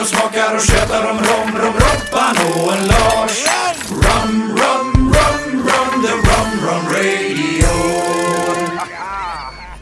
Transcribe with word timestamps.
och 0.00 0.06
smakar 0.06 0.54
och 0.54 0.60
tjötar 0.60 1.10
om 1.10 1.18
rom, 1.18 1.50
rom, 1.62 1.74
Robban 1.84 2.36
och 2.46 2.72
en 2.72 2.86
Lars. 2.86 3.46
Rum, 3.90 4.56
rum, 4.60 5.14
rum, 5.16 5.62
rum, 5.68 6.02
the 6.04 6.12
rum, 6.28 6.50
rum 6.66 6.84
radio. 6.98 7.68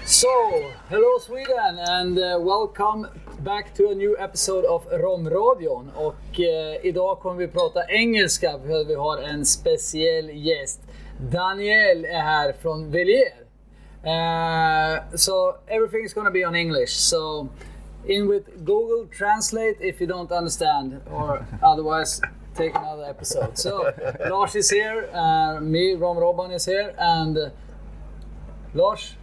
So, 0.05 0.29
hello 0.89 1.19
Sweden 1.27 1.79
and 1.79 2.19
uh, 2.19 2.39
welcome 2.39 3.07
back 3.39 3.75
to 3.75 3.89
a 3.91 3.95
new 3.95 4.17
episode 4.19 4.65
of 4.65 4.83
Romradion. 4.91 5.91
Och 5.95 6.41
eh, 6.41 6.87
idag 6.87 7.19
kommer 7.19 7.37
vi 7.37 7.49
prata 7.49 7.89
engelska 7.89 8.59
för 8.67 8.85
vi 8.85 8.95
har 8.95 9.19
en 9.19 9.45
speciell 9.45 10.31
gäst. 10.31 10.81
Daniel 11.21 12.05
är 12.05 12.23
här 12.23 12.53
från 12.63 12.91
Velier. 12.91 13.47
Uh, 14.05 15.17
so 15.17 15.33
everything 15.67 16.05
is 16.05 16.15
gonna 16.15 16.31
be 16.31 16.47
on 16.47 16.55
English. 16.55 16.93
So 16.93 17.49
in 18.07 18.29
with 18.29 18.65
Google 18.65 19.07
Translate 19.11 19.77
if 19.81 20.01
you 20.01 20.07
don't 20.07 20.31
understand 20.33 21.01
or 21.11 21.47
otherwise 21.63 22.21
take 22.55 22.75
another 22.75 23.05
episode. 23.05 23.59
So 23.59 23.93
Lars 24.31 24.55
is 24.55 24.71
here, 24.71 25.11
uh, 25.13 25.61
me, 25.61 25.95
Rom 25.95 26.17
Robban 26.17 26.55
is 26.55 26.65
here 26.65 26.95
and 26.99 27.37
uh, 27.37 27.51
Lars, 28.75 29.15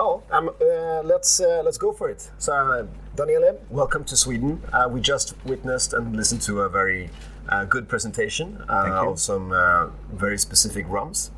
Oh, 0.00 0.22
um, 0.30 0.48
uh, 0.48 1.02
let's 1.02 1.40
uh, 1.40 1.60
let's 1.64 1.76
go 1.76 1.92
for 1.92 2.08
it. 2.08 2.30
So, 2.38 2.52
uh, 2.52 2.86
Daniele, 3.16 3.58
welcome 3.68 4.04
to 4.04 4.16
Sweden. 4.16 4.62
Uh, 4.72 4.88
we 4.88 5.00
just 5.00 5.34
witnessed 5.44 5.92
and 5.92 6.14
listened 6.14 6.40
to 6.42 6.60
a 6.60 6.68
very 6.68 7.10
uh, 7.48 7.64
good 7.64 7.88
presentation 7.88 8.62
uh, 8.68 9.08
of 9.10 9.18
some 9.18 9.50
uh, 9.50 9.88
very 10.12 10.38
specific 10.38 10.86
rums. 10.88 11.32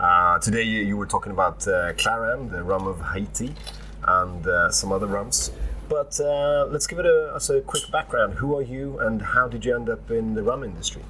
Uh, 0.00 0.40
today, 0.40 0.64
you, 0.64 0.80
you 0.80 0.96
were 0.96 1.06
talking 1.06 1.30
about 1.30 1.66
uh, 1.68 1.92
Clairin, 1.92 2.50
the 2.50 2.64
rum 2.64 2.88
of 2.88 3.00
Haiti, 3.00 3.54
and 4.02 4.44
uh, 4.48 4.70
some 4.72 4.90
other 4.90 5.06
rums. 5.06 5.52
But 5.88 6.18
uh, 6.20 6.66
let's 6.70 6.86
give 6.86 6.98
it 6.98 7.06
a, 7.06 7.34
us 7.34 7.50
a 7.50 7.60
quick 7.60 7.90
background. 7.92 8.34
Who 8.34 8.56
are 8.56 8.62
you, 8.62 8.98
and 8.98 9.22
how 9.22 9.46
did 9.48 9.64
you 9.64 9.74
end 9.74 9.88
up 9.88 10.10
in 10.10 10.34
the 10.34 10.42
rum 10.42 10.64
industry? 10.64 11.02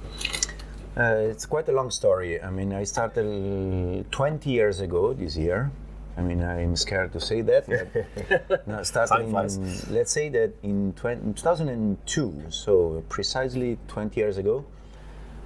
Uh, 0.95 1.29
it's 1.31 1.45
quite 1.45 1.67
a 1.69 1.71
long 1.71 1.91
story. 1.91 2.41
I 2.41 2.49
mean, 2.49 2.73
I 2.73 2.83
started 2.83 3.25
uh, 3.25 4.03
20 4.11 4.49
years 4.49 4.79
ago 4.79 5.13
this 5.13 5.37
year. 5.37 5.71
I 6.17 6.21
mean, 6.21 6.43
I'm 6.43 6.75
scared 6.75 7.13
to 7.13 7.19
say 7.19 7.41
that. 7.41 7.67
no, 8.67 8.83
flies. 8.83 9.89
let's 9.91 10.11
say 10.11 10.29
that 10.29 10.53
in, 10.63 10.93
20, 10.93 11.21
in 11.21 11.33
2002, 11.35 12.45
so 12.49 13.03
precisely 13.07 13.77
20 13.87 14.19
years 14.19 14.37
ago, 14.37 14.65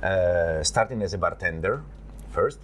uh, 0.01 0.63
starting 0.63 1.01
as 1.01 1.13
a 1.13 1.17
bartender 1.17 1.83
first, 2.31 2.59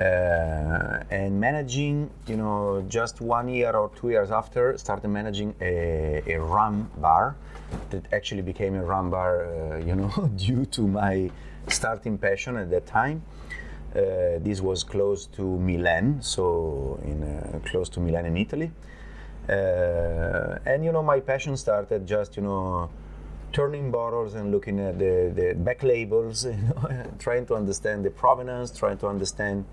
uh, 0.00 1.02
and 1.10 1.38
managing, 1.38 2.10
you 2.26 2.36
know, 2.36 2.84
just 2.88 3.20
one 3.20 3.48
year 3.48 3.72
or 3.72 3.90
two 3.94 4.10
years 4.10 4.30
after, 4.30 4.76
started 4.78 5.08
managing 5.08 5.54
a, 5.60 6.22
a 6.26 6.40
rum 6.40 6.90
bar 6.96 7.36
that 7.90 8.04
actually 8.12 8.42
became 8.42 8.74
a 8.74 8.82
rum 8.82 9.10
bar, 9.10 9.44
uh, 9.44 9.76
you 9.86 9.94
know, 9.94 10.30
due 10.36 10.64
to 10.66 10.86
my 10.86 11.30
starting 11.68 12.16
passion 12.18 12.56
at 12.56 12.70
that 12.70 12.86
time. 12.86 13.22
Uh, 13.94 14.38
this 14.40 14.62
was 14.62 14.82
close 14.82 15.26
to 15.26 15.42
Milan, 15.42 16.22
so 16.22 16.98
in 17.04 17.22
uh, 17.22 17.58
close 17.66 17.90
to 17.90 18.00
Milan 18.00 18.24
in 18.24 18.38
Italy. 18.38 18.70
Uh, 19.46 20.58
and 20.64 20.82
you 20.82 20.92
know, 20.92 21.02
my 21.02 21.20
passion 21.20 21.58
started 21.58 22.06
just 22.06 22.36
you 22.36 22.42
know 22.42 22.88
turning 23.52 23.90
bottles 23.90 24.34
and 24.34 24.50
looking 24.50 24.80
at 24.80 24.98
the, 24.98 25.32
the 25.34 25.54
back 25.54 25.82
labels, 25.82 26.44
you 26.46 26.52
know, 26.52 27.06
trying 27.18 27.46
to 27.46 27.54
understand 27.54 28.04
the 28.04 28.10
provenance, 28.10 28.70
trying 28.70 28.98
to 28.98 29.06
understand, 29.06 29.64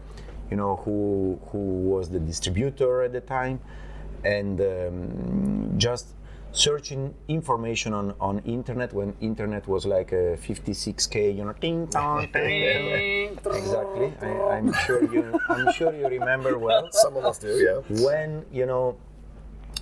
you 0.50 0.58
know, 0.58 0.78
who 0.78 1.40
who 1.48 1.58
was 1.58 2.10
the 2.10 2.20
distributor 2.20 3.04
at 3.04 3.12
the 3.12 3.22
time, 3.22 3.60
and 4.24 4.60
um, 4.62 5.74
just 5.78 6.16
searching 6.52 7.14
information 7.28 7.94
on, 7.94 8.16
on 8.20 8.40
internet 8.40 8.92
when 8.92 9.16
internet 9.22 9.68
was 9.68 9.86
like 9.86 10.12
a 10.12 10.36
56k, 10.38 11.38
you 11.38 11.46
know, 11.46 11.54
ting 11.54 11.88
tong, 11.88 12.28
ting. 12.32 13.38
exactly. 13.46 14.12
I, 14.22 14.58
I'm 14.58 14.74
sure 14.86 15.04
you 15.14 15.40
I'm 15.48 15.72
sure 15.74 15.94
you 15.94 16.08
remember 16.08 16.58
well 16.58 16.90
Some 16.92 17.16
of 17.18 17.26
us 17.26 17.38
do, 17.38 17.50
yeah. 17.50 18.04
when 18.04 18.46
you 18.52 18.66
know 18.66 18.98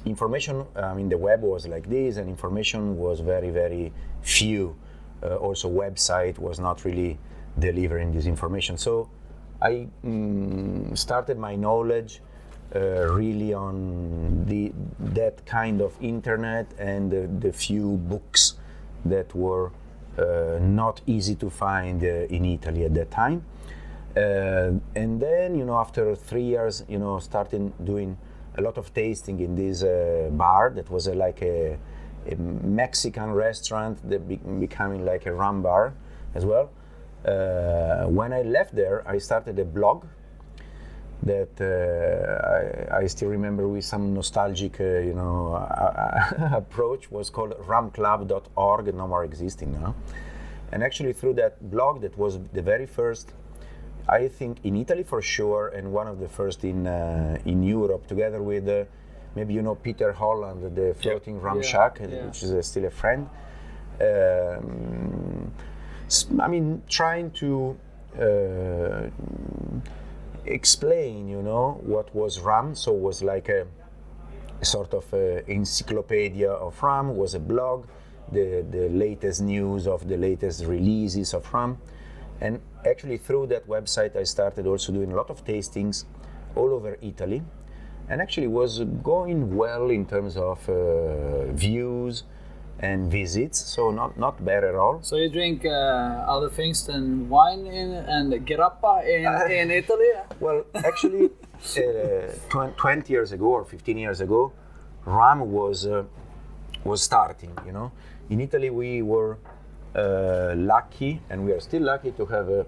information 0.06 0.66
i 0.76 0.94
mean 0.94 1.10
the 1.10 1.18
web 1.18 1.42
was 1.42 1.68
like 1.68 1.90
this 1.90 2.18
and 2.18 2.30
information 2.30 2.98
was 2.98 3.20
very 3.20 3.50
very 3.50 3.92
few 4.22 4.76
uh, 5.24 5.36
also 5.36 5.70
website 5.70 6.38
was 6.38 6.60
not 6.60 6.86
really 6.86 7.18
delivering 7.60 8.12
this 8.12 8.26
information 8.26 8.78
so 8.78 9.10
i 9.62 9.88
mm, 10.06 10.98
started 10.98 11.38
my 11.38 11.56
knowledge 11.56 12.22
uh, 12.76 12.80
really 13.14 13.54
on 13.54 14.46
the 14.46 14.72
that 15.00 15.46
kind 15.46 15.82
of 15.82 15.96
internet 16.02 16.68
and 16.78 17.12
the, 17.12 17.28
the 17.40 17.52
few 17.54 17.98
books 17.98 18.56
that 19.06 19.34
were 19.34 19.72
uh, 20.18 20.60
not 20.60 21.02
easy 21.06 21.36
to 21.36 21.50
find 21.50 22.04
uh, 22.04 22.08
in 22.36 22.44
italy 22.44 22.84
at 22.84 22.94
that 22.94 23.10
time. 23.12 23.44
Uh, 24.16 24.72
and 24.96 25.22
then 25.22 25.56
you 25.56 25.64
know 25.64 25.78
after 25.78 26.16
three 26.16 26.44
years 26.44 26.84
you 26.90 26.98
know 26.98 27.20
starting 27.20 27.72
doing 27.84 28.18
a 28.58 28.62
lot 28.62 28.78
of 28.78 28.92
tasting 28.94 29.40
in 29.40 29.56
this 29.56 29.84
uh, 29.84 30.28
bar 30.32 30.72
that 30.72 30.90
was 30.90 31.08
uh, 31.08 31.14
like 31.14 31.42
a, 31.44 31.78
a 32.30 32.36
mexican 32.36 33.32
restaurant 33.32 33.98
that 34.10 34.28
be- 34.28 34.42
becoming 34.60 35.06
like 35.06 35.28
a 35.28 35.32
rum 35.32 35.62
bar 35.62 35.94
as 36.34 36.46
well 36.46 36.70
when 38.10 38.34
i 38.34 38.42
left 38.42 38.76
there 38.76 39.04
i 39.08 39.18
started 39.18 39.58
a 39.60 39.66
blog 39.66 40.06
that 41.24 41.50
uh, 41.62 42.94
I, 42.96 43.04
I 43.04 43.08
still 43.08 43.30
remember 43.30 43.68
with 43.68 43.84
some 43.84 44.14
nostalgic, 44.14 44.80
uh, 44.80 44.84
you 45.00 45.14
know, 45.14 45.54
uh, 45.56 46.50
approach 46.64 47.12
was 47.12 47.30
called 47.30 47.54
rumclub.org, 47.68 48.96
no 48.96 49.08
more 49.08 49.24
existing 49.24 49.74
now. 49.74 49.96
And 50.72 50.84
actually, 50.84 51.14
through 51.14 51.36
that 51.36 51.72
blog, 51.72 52.02
that 52.02 52.18
was 52.18 52.40
the 52.54 52.62
very 52.62 52.86
first, 52.86 53.32
I 54.08 54.28
think, 54.28 54.58
in 54.64 54.76
Italy 54.76 55.04
for 55.04 55.22
sure, 55.22 55.70
and 55.70 55.92
one 55.94 56.08
of 56.08 56.20
the 56.20 56.28
first 56.28 56.64
in 56.64 56.88
uh, 56.88 57.38
in 57.46 57.64
Europe, 57.64 58.08
together 58.08 58.42
with 58.42 58.68
uh, 58.68 58.84
maybe 59.36 59.54
you 59.54 59.62
know 59.62 59.76
Peter 59.76 60.12
Holland, 60.12 60.76
the 60.76 60.94
floating 60.94 61.40
rum 61.40 61.58
Yeah, 61.58 61.64
shack, 61.64 62.00
uh, 62.02 62.08
yeah. 62.08 62.26
which 62.26 62.44
is 62.44 62.52
uh, 62.52 62.62
still 62.62 62.86
a 62.86 62.90
friend. 62.90 63.30
Um, 64.02 65.52
I 66.40 66.48
mean, 66.48 66.84
trying 66.88 67.32
to 67.32 67.78
uh, 68.20 69.10
explain, 70.46 71.28
you 71.28 71.42
know, 71.42 71.82
what 71.84 72.14
was 72.16 72.40
RAM. 72.40 72.76
So 72.76 72.96
it 72.96 73.02
was 73.02 73.22
like 73.22 73.50
a, 73.50 73.68
a 74.62 74.66
sort 74.66 74.94
of 74.94 75.12
a 75.14 75.50
encyclopedia 75.52 76.50
of 76.50 76.82
RAM. 76.82 77.16
Was 77.16 77.34
a 77.34 77.40
blog, 77.40 77.88
the 78.32 78.66
the 78.72 78.90
latest 78.90 79.42
news 79.42 79.86
of 79.88 80.08
the 80.08 80.18
latest 80.18 80.66
releases 80.66 81.34
of 81.34 81.54
RAM, 81.54 81.78
and 82.40 82.62
actually 82.86 83.18
through 83.18 83.48
that 83.48 83.68
website 83.68 84.16
I 84.16 84.24
started 84.24 84.66
also 84.66 84.94
doing 84.94 85.12
a 85.12 85.16
lot 85.16 85.30
of 85.30 85.44
tastings 85.44 86.06
all 86.56 86.74
over 86.74 86.98
Italy, 87.02 87.44
and 88.10 88.22
actually 88.22 88.48
was 88.48 88.80
going 89.04 89.56
well 89.58 89.90
in 89.90 90.06
terms 90.06 90.38
of 90.38 90.68
uh, 90.70 91.52
views 91.52 92.24
and 92.80 93.12
visits. 93.12 93.60
So 93.60 93.92
not 93.92 94.18
not 94.18 94.44
bad 94.44 94.64
at 94.64 94.76
all. 94.76 95.00
So 95.02 95.16
you 95.16 95.30
drink 95.30 95.66
uh, 95.66 95.70
other 96.28 96.50
things 96.50 96.86
than 96.86 97.30
wine 97.30 97.66
in 97.66 97.92
and 97.94 98.34
grappa 98.46 99.06
in, 99.06 99.52
in 99.52 99.72
Italy? 99.72 100.12
Well, 100.40 100.66
actually, 100.76 101.26
uh, 101.78 102.32
twen- 102.50 102.74
20 102.74 103.14
years 103.14 103.32
ago 103.32 103.46
or 103.46 103.66
15 103.66 103.98
years 103.98 104.22
ago, 104.22 104.52
rum 105.06 105.52
was 105.52 105.86
uh, 105.86 106.04
was 106.84 107.02
starting. 107.02 107.52
You 107.66 107.72
know, 107.72 107.92
in 108.30 108.42
Italy 108.42 108.70
we 108.70 109.02
were 109.02 109.38
uh, 109.96 110.54
lucky, 110.56 111.22
and 111.30 111.46
we 111.46 111.52
are 111.52 111.60
still 111.60 111.84
lucky 111.84 112.12
to 112.12 112.26
have 112.26 112.50
a 112.50 112.66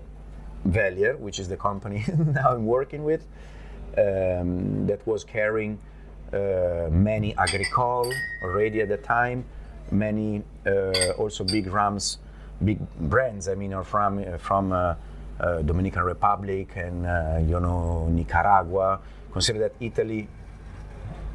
Velier, 0.67 1.17
which 1.17 1.39
is 1.39 1.47
the 1.47 1.57
company 1.57 2.03
now 2.17 2.53
I'm 2.53 2.65
working 2.65 3.03
with, 3.03 3.25
um, 3.97 4.87
that 4.87 5.05
was 5.05 5.23
carrying 5.23 5.79
uh, 6.33 6.89
many 6.91 7.35
agricole 7.37 8.11
already 8.43 8.81
at 8.81 8.89
the 8.89 8.97
time, 8.97 9.45
many 9.91 10.43
uh, 10.65 11.11
also 11.17 11.43
big 11.43 11.67
rums, 11.67 12.17
big 12.63 12.79
brands. 12.99 13.47
I 13.47 13.55
mean, 13.55 13.73
are 13.73 13.83
from 13.83 14.19
uh, 14.19 14.37
from 14.37 14.71
uh, 14.71 14.95
Dominican 15.63 16.03
Republic 16.03 16.75
and 16.75 17.49
you 17.49 17.59
know 17.59 18.07
Nicaragua. 18.09 18.99
Consider 19.31 19.59
that 19.59 19.73
Italy, 19.79 20.27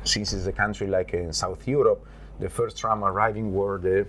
since 0.02 0.32
it's 0.32 0.46
a 0.46 0.52
country 0.52 0.86
like 0.88 1.14
in 1.14 1.32
South 1.32 1.66
Europe, 1.66 2.04
the 2.40 2.48
first 2.48 2.82
rum 2.82 3.04
arriving 3.04 3.54
were 3.54 3.78
the 3.78 4.06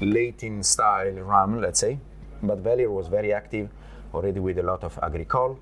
Latin 0.00 0.62
style 0.62 1.12
rum, 1.12 1.60
let's 1.60 1.80
say. 1.80 1.98
But 2.42 2.62
Velier 2.62 2.90
was 2.90 3.08
very 3.08 3.32
active 3.32 3.68
already 4.14 4.40
with 4.40 4.58
a 4.58 4.62
lot 4.62 4.84
of 4.84 4.98
agricole. 5.02 5.58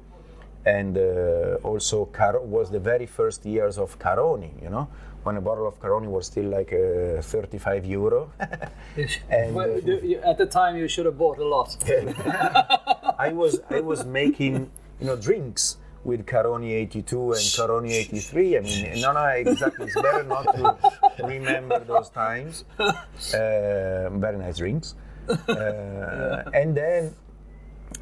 And 0.67 0.97
uh, 0.97 1.59
also 1.63 2.07
Car- 2.07 2.41
was 2.41 2.71
the 2.71 2.81
very 2.81 3.07
first 3.07 3.45
years 3.45 3.79
of 3.79 3.99
Caroni, 3.99 4.51
you 4.63 4.71
know, 4.71 4.89
when 5.25 5.37
a 5.37 5.41
bottle 5.41 5.67
of 5.67 5.81
Caroni 5.81 6.07
was 6.07 6.27
still 6.27 6.45
like 6.45 6.73
uh, 6.73 7.21
35 7.23 7.85
euro. 7.87 8.31
And, 9.31 9.55
Well, 9.55 9.81
you- 9.81 10.01
you- 10.11 10.21
at 10.21 10.39
the 10.39 10.47
time, 10.47 10.77
you 10.77 10.87
should 10.89 11.07
have 11.07 11.19
bought 11.19 11.39
a 11.39 11.45
lot. 11.45 11.77
I 13.19 13.33
was 13.33 13.61
I 13.71 13.81
was 13.81 14.05
making 14.05 14.71
you 15.01 15.07
know 15.07 15.17
drinks 15.17 15.79
with 16.05 16.27
Caroni 16.27 16.71
82 16.73 17.33
and 17.33 17.41
Caroni 17.57 17.91
83. 17.93 18.59
I 18.59 18.61
mean, 18.61 19.01
no, 19.01 19.13
no, 19.13 19.25
exactly. 19.29 19.87
It's 19.87 19.95
better 19.95 20.23
not 20.23 20.45
to 20.55 20.77
remember 21.27 21.79
those 21.81 22.11
times. 22.11 22.65
Uh, 22.79 24.11
very 24.25 24.37
nice 24.37 24.59
drinks. 24.59 24.95
Uh, 25.29 26.43
and 26.53 26.77
then, 26.77 27.15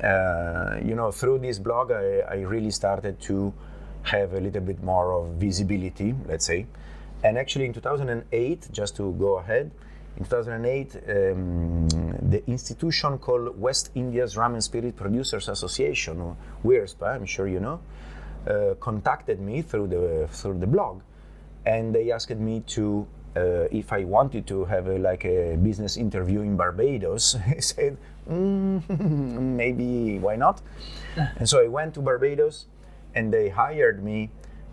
uh, 0.03 0.79
you 0.83 0.97
know, 0.97 1.13
through 1.13 1.39
this 1.39 1.61
blog, 1.61 1.93
I, 1.93 2.21
I 2.29 2.35
really 2.43 2.73
started 2.73 3.21
to 3.31 3.53
have 4.03 4.33
a 4.35 4.41
little 4.41 4.63
bit 4.63 4.83
more 4.83 5.13
of 5.13 5.29
visibility, 5.39 6.13
let's 6.27 6.45
say. 6.47 6.67
And 7.25 7.39
actually, 7.39 7.67
in 7.67 7.73
2008, 7.73 8.69
just 8.73 8.97
to 8.97 9.13
go 9.13 9.39
ahead, 9.39 9.71
in 10.17 10.25
2008, 10.25 10.97
um, 10.97 11.89
the 12.31 12.43
institution 12.47 13.19
called 13.19 13.59
West 13.59 13.91
Indies 13.95 14.37
Rum 14.37 14.55
and 14.55 14.63
Spirit 14.63 14.97
Producers 14.97 15.49
Association, 15.49 16.37
WIRSPA, 16.65 17.15
I'm 17.15 17.27
sure 17.27 17.49
you 17.49 17.61
know, 17.61 17.81
uh, 18.47 18.75
contacted 18.81 19.41
me 19.41 19.63
through 19.63 19.87
the 19.87 20.29
through 20.31 20.59
the 20.59 20.67
blog, 20.67 21.01
and 21.65 21.95
they 21.95 22.11
asked 22.11 22.37
me 22.37 22.61
to 22.67 23.07
uh, 23.37 23.69
if 23.71 23.93
I 23.93 24.05
wanted 24.05 24.47
to 24.49 24.65
have 24.65 24.89
a, 24.89 24.99
like 24.99 25.25
a 25.25 25.57
business 25.57 25.97
interview 25.97 26.41
in 26.41 26.57
Barbados. 26.57 27.37
I 27.47 27.61
said, 27.61 27.97
mm, 28.29 28.83
maybe 29.57 30.19
why 30.19 30.37
not? 30.37 30.61
and 31.17 31.49
so 31.49 31.63
I 31.63 31.69
went 31.69 31.95
to 31.95 32.03
Barbados, 32.03 32.67
and 33.15 33.33
they 33.33 33.49
hired 33.49 34.03
me 34.05 34.31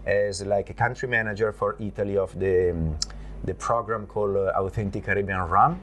as 0.10 0.42
like 0.46 0.70
a 0.70 0.74
country 0.74 1.08
manager 1.08 1.52
for 1.52 1.76
Italy 1.80 2.18
of 2.18 2.38
the 2.40 2.72
um, 2.72 2.98
the 3.44 3.54
program 3.54 4.06
called 4.08 4.36
uh, 4.36 4.52
Authentic 4.58 5.06
Caribbean 5.06 5.42
Rum. 5.42 5.80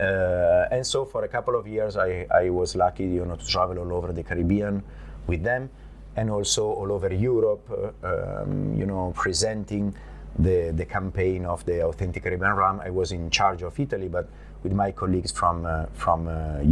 Uh, 0.00 0.66
and 0.70 0.86
so 0.86 1.04
for 1.04 1.24
a 1.24 1.28
couple 1.28 1.54
of 1.54 1.66
years, 1.66 1.96
I, 1.96 2.26
I 2.32 2.50
was 2.50 2.74
lucky, 2.74 3.04
you 3.04 3.24
know, 3.26 3.36
to 3.36 3.46
travel 3.46 3.78
all 3.78 3.92
over 3.92 4.12
the 4.12 4.22
Caribbean 4.22 4.82
with 5.26 5.42
them, 5.42 5.68
and 6.16 6.30
also 6.30 6.64
all 6.64 6.90
over 6.92 7.12
Europe, 7.12 7.64
uh, 7.70 8.42
um, 8.42 8.74
you 8.74 8.86
know, 8.86 9.12
presenting 9.14 9.94
the 10.38 10.72
the 10.74 10.84
campaign 10.84 11.44
of 11.44 11.64
the 11.64 11.84
Authentic 11.84 12.22
Caribbean 12.22 12.52
Rum. 12.52 12.80
I 12.80 12.90
was 12.90 13.12
in 13.12 13.30
charge 13.30 13.62
of 13.62 13.78
Italy, 13.78 14.08
but 14.08 14.28
with 14.62 14.72
my 14.72 14.90
colleagues 14.92 15.32
from 15.32 15.66
uh, 15.66 15.86
from 15.94 16.28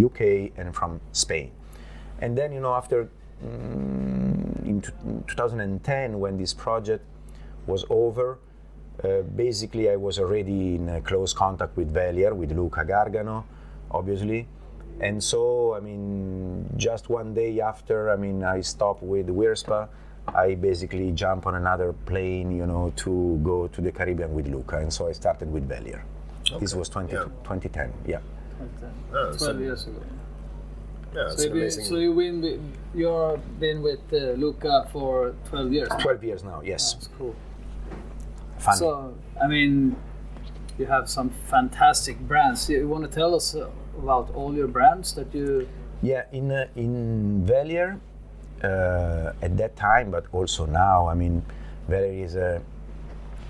UK 0.07 0.21
and 0.57 0.75
from 0.75 1.01
Spain. 1.13 1.51
And 2.23 2.39
then, 2.39 2.53
you 2.53 2.61
know, 2.61 2.75
after 2.75 3.09
in 3.43 4.83
2010, 5.27 6.19
when 6.19 6.37
this 6.39 6.55
project 6.55 7.05
was 7.67 7.85
over, 7.91 8.39
uh, 9.03 9.23
basically, 9.35 9.91
I 9.91 9.97
was 9.97 10.19
already 10.19 10.77
in 10.77 10.89
uh, 10.89 11.01
close 11.01 11.33
contact 11.33 11.77
with 11.77 11.93
Velier, 11.93 12.35
with 12.35 12.53
Luca 12.53 12.85
Gargano, 12.85 13.45
obviously. 13.91 14.47
And 15.01 15.23
so, 15.23 15.75
I 15.75 15.81
mean, 15.81 16.69
just 16.77 17.09
one 17.09 17.35
day 17.35 17.61
after, 17.61 18.11
I 18.11 18.17
mean, 18.17 18.45
I 18.45 18.61
stopped 18.61 19.03
with 19.03 19.27
Wirspa, 19.29 19.89
I 20.29 20.55
basically 20.55 21.11
jump 21.13 21.47
on 21.47 21.57
another 21.57 21.93
plane, 21.93 22.53
you 22.57 22.67
know, 22.67 22.93
to 22.97 23.41
go 23.43 23.67
to 23.67 23.81
the 23.81 23.91
Caribbean 23.91 24.33
with 24.35 24.47
Luca. 24.47 24.79
And 24.79 24.93
so 24.93 25.09
I 25.09 25.13
started 25.13 25.53
with 25.53 25.69
Velier. 25.69 26.03
This 26.61 26.75
was 26.75 26.89
20, 26.89 27.13
yeah. 27.13 27.25
2010, 27.45 27.93
yeah. 28.07 28.19
Oh, 29.13 29.33
12 29.33 29.39
so- 29.39 29.59
years 29.59 29.87
ago. 29.87 30.01
Yeah, 31.15 31.29
So, 31.37 31.55
you, 31.55 31.71
so 31.71 31.97
you 31.97 32.15
been 32.15 32.41
with, 32.41 32.61
you've 32.95 33.61
been 33.61 33.83
with 33.83 34.01
uh, 34.13 34.33
Luca 34.33 34.89
for 34.93 35.35
12 35.51 35.73
years. 35.73 35.89
12 36.01 36.25
years 36.25 36.45
now, 36.45 36.63
yes. 36.65 36.95
That's 36.95 37.09
cool. 37.19 37.35
Funny. 38.59 38.79
So, 38.79 39.15
I 39.43 39.47
mean, 39.47 39.97
you 40.79 40.87
have 40.87 41.11
some 41.11 41.31
fantastic 41.49 42.19
brands. 42.21 42.69
You 42.71 42.89
want 42.89 43.05
to 43.05 43.11
tell 43.11 43.35
us 43.35 43.55
uh, 43.55 43.69
about 43.99 44.35
all 44.35 44.55
your 44.55 44.69
brands 44.69 45.13
that 45.15 45.35
you? 45.35 45.69
Yeah, 46.03 46.25
in 46.33 46.51
uh, 46.51 46.67
in 46.75 47.45
Velier, 47.47 48.01
uh, 48.65 49.33
at 49.43 49.57
that 49.59 49.77
time, 49.77 50.11
but 50.11 50.25
also 50.33 50.67
now, 50.67 51.07
I 51.09 51.15
mean, 51.15 51.45
Velier 51.89 52.25
is 52.25 52.37
a 52.37 52.63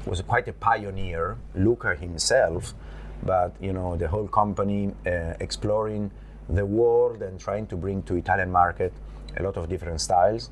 was 0.04 0.20
quite 0.22 0.48
a 0.48 0.52
pioneer. 0.52 1.36
Luca 1.54 1.94
himself, 1.94 2.74
but 3.22 3.54
you 3.60 3.72
know, 3.72 3.96
the 3.96 4.08
whole 4.08 4.26
company 4.28 4.92
uh, 5.06 5.34
exploring 5.40 6.10
the 6.54 6.64
world 6.64 7.22
and 7.22 7.38
trying 7.40 7.66
to 7.66 7.76
bring 7.76 8.02
to 8.04 8.16
Italian 8.16 8.50
market 8.50 8.92
a 9.38 9.42
lot 9.42 9.56
of 9.56 9.68
different 9.68 10.00
styles. 10.00 10.50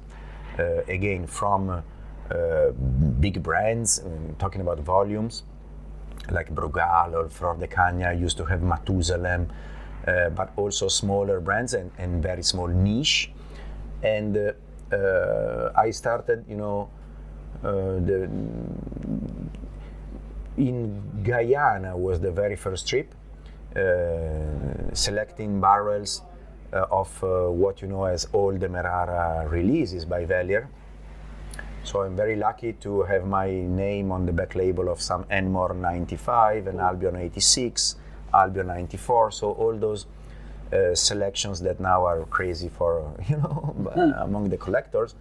Uh, 0.59 0.83
again, 0.89 1.27
from 1.27 1.71
uh, 1.71 2.71
big 3.21 3.43
brands, 3.43 4.01
um, 4.05 4.35
talking 4.39 4.61
about 4.61 4.79
volumes, 4.81 5.43
like 6.31 6.55
Brugal 6.55 7.15
or 7.15 7.29
Flor 7.29 7.57
de 7.57 7.67
Caña 7.67 8.19
used 8.19 8.37
to 8.37 8.45
have 8.45 8.61
Matusalem, 8.61 9.49
uh, 10.07 10.31
but 10.31 10.53
also 10.57 10.89
smaller 10.89 11.41
brands 11.41 11.75
and, 11.75 11.91
and 11.99 12.23
very 12.23 12.43
small 12.43 12.69
niche. 12.69 13.31
And 14.03 14.37
uh, 14.93 15.71
I 15.77 15.91
started, 15.91 16.45
you 16.49 16.57
know, 16.57 16.89
the, 17.63 18.29
in 20.57 21.03
Guyana 21.23 21.97
was 21.97 22.21
the 22.21 22.31
very 22.31 22.57
first 22.57 22.89
trip, 22.89 23.15
selecting 24.93 25.61
barrels 25.61 26.23
uh, 26.73 26.87
of 26.91 27.25
uh, 27.25 27.51
what 27.51 27.83
you 27.83 27.89
know 27.89 28.05
as 28.05 28.27
all 28.33 28.53
Demerara 28.57 29.49
releases 29.49 30.05
by 30.05 30.25
Velier. 30.25 30.69
So 31.83 32.03
I'm 32.03 32.15
very 32.15 32.37
lucky 32.37 32.75
to 32.75 33.03
have 33.03 33.27
my 33.27 33.51
name 33.51 34.13
on 34.13 34.27
the 34.27 34.33
back 34.33 34.55
label 34.55 34.89
of 34.89 35.01
some 35.01 35.25
Enmore 35.31 35.75
95 35.75 36.67
and 36.67 36.81
Albion 36.81 37.17
86, 37.17 37.97
Albion 38.35 38.67
94. 38.67 39.33
So 39.33 39.53
all 39.53 39.77
those 39.77 40.07
uh, 40.73 40.95
selections 40.95 41.61
that 41.61 41.81
now 41.81 42.05
are 42.05 42.25
crazy 42.27 42.69
for 42.69 43.13
you 43.29 43.37
know 43.37 43.75
among 44.19 44.51
the 44.51 44.57
collectors. 44.57 45.15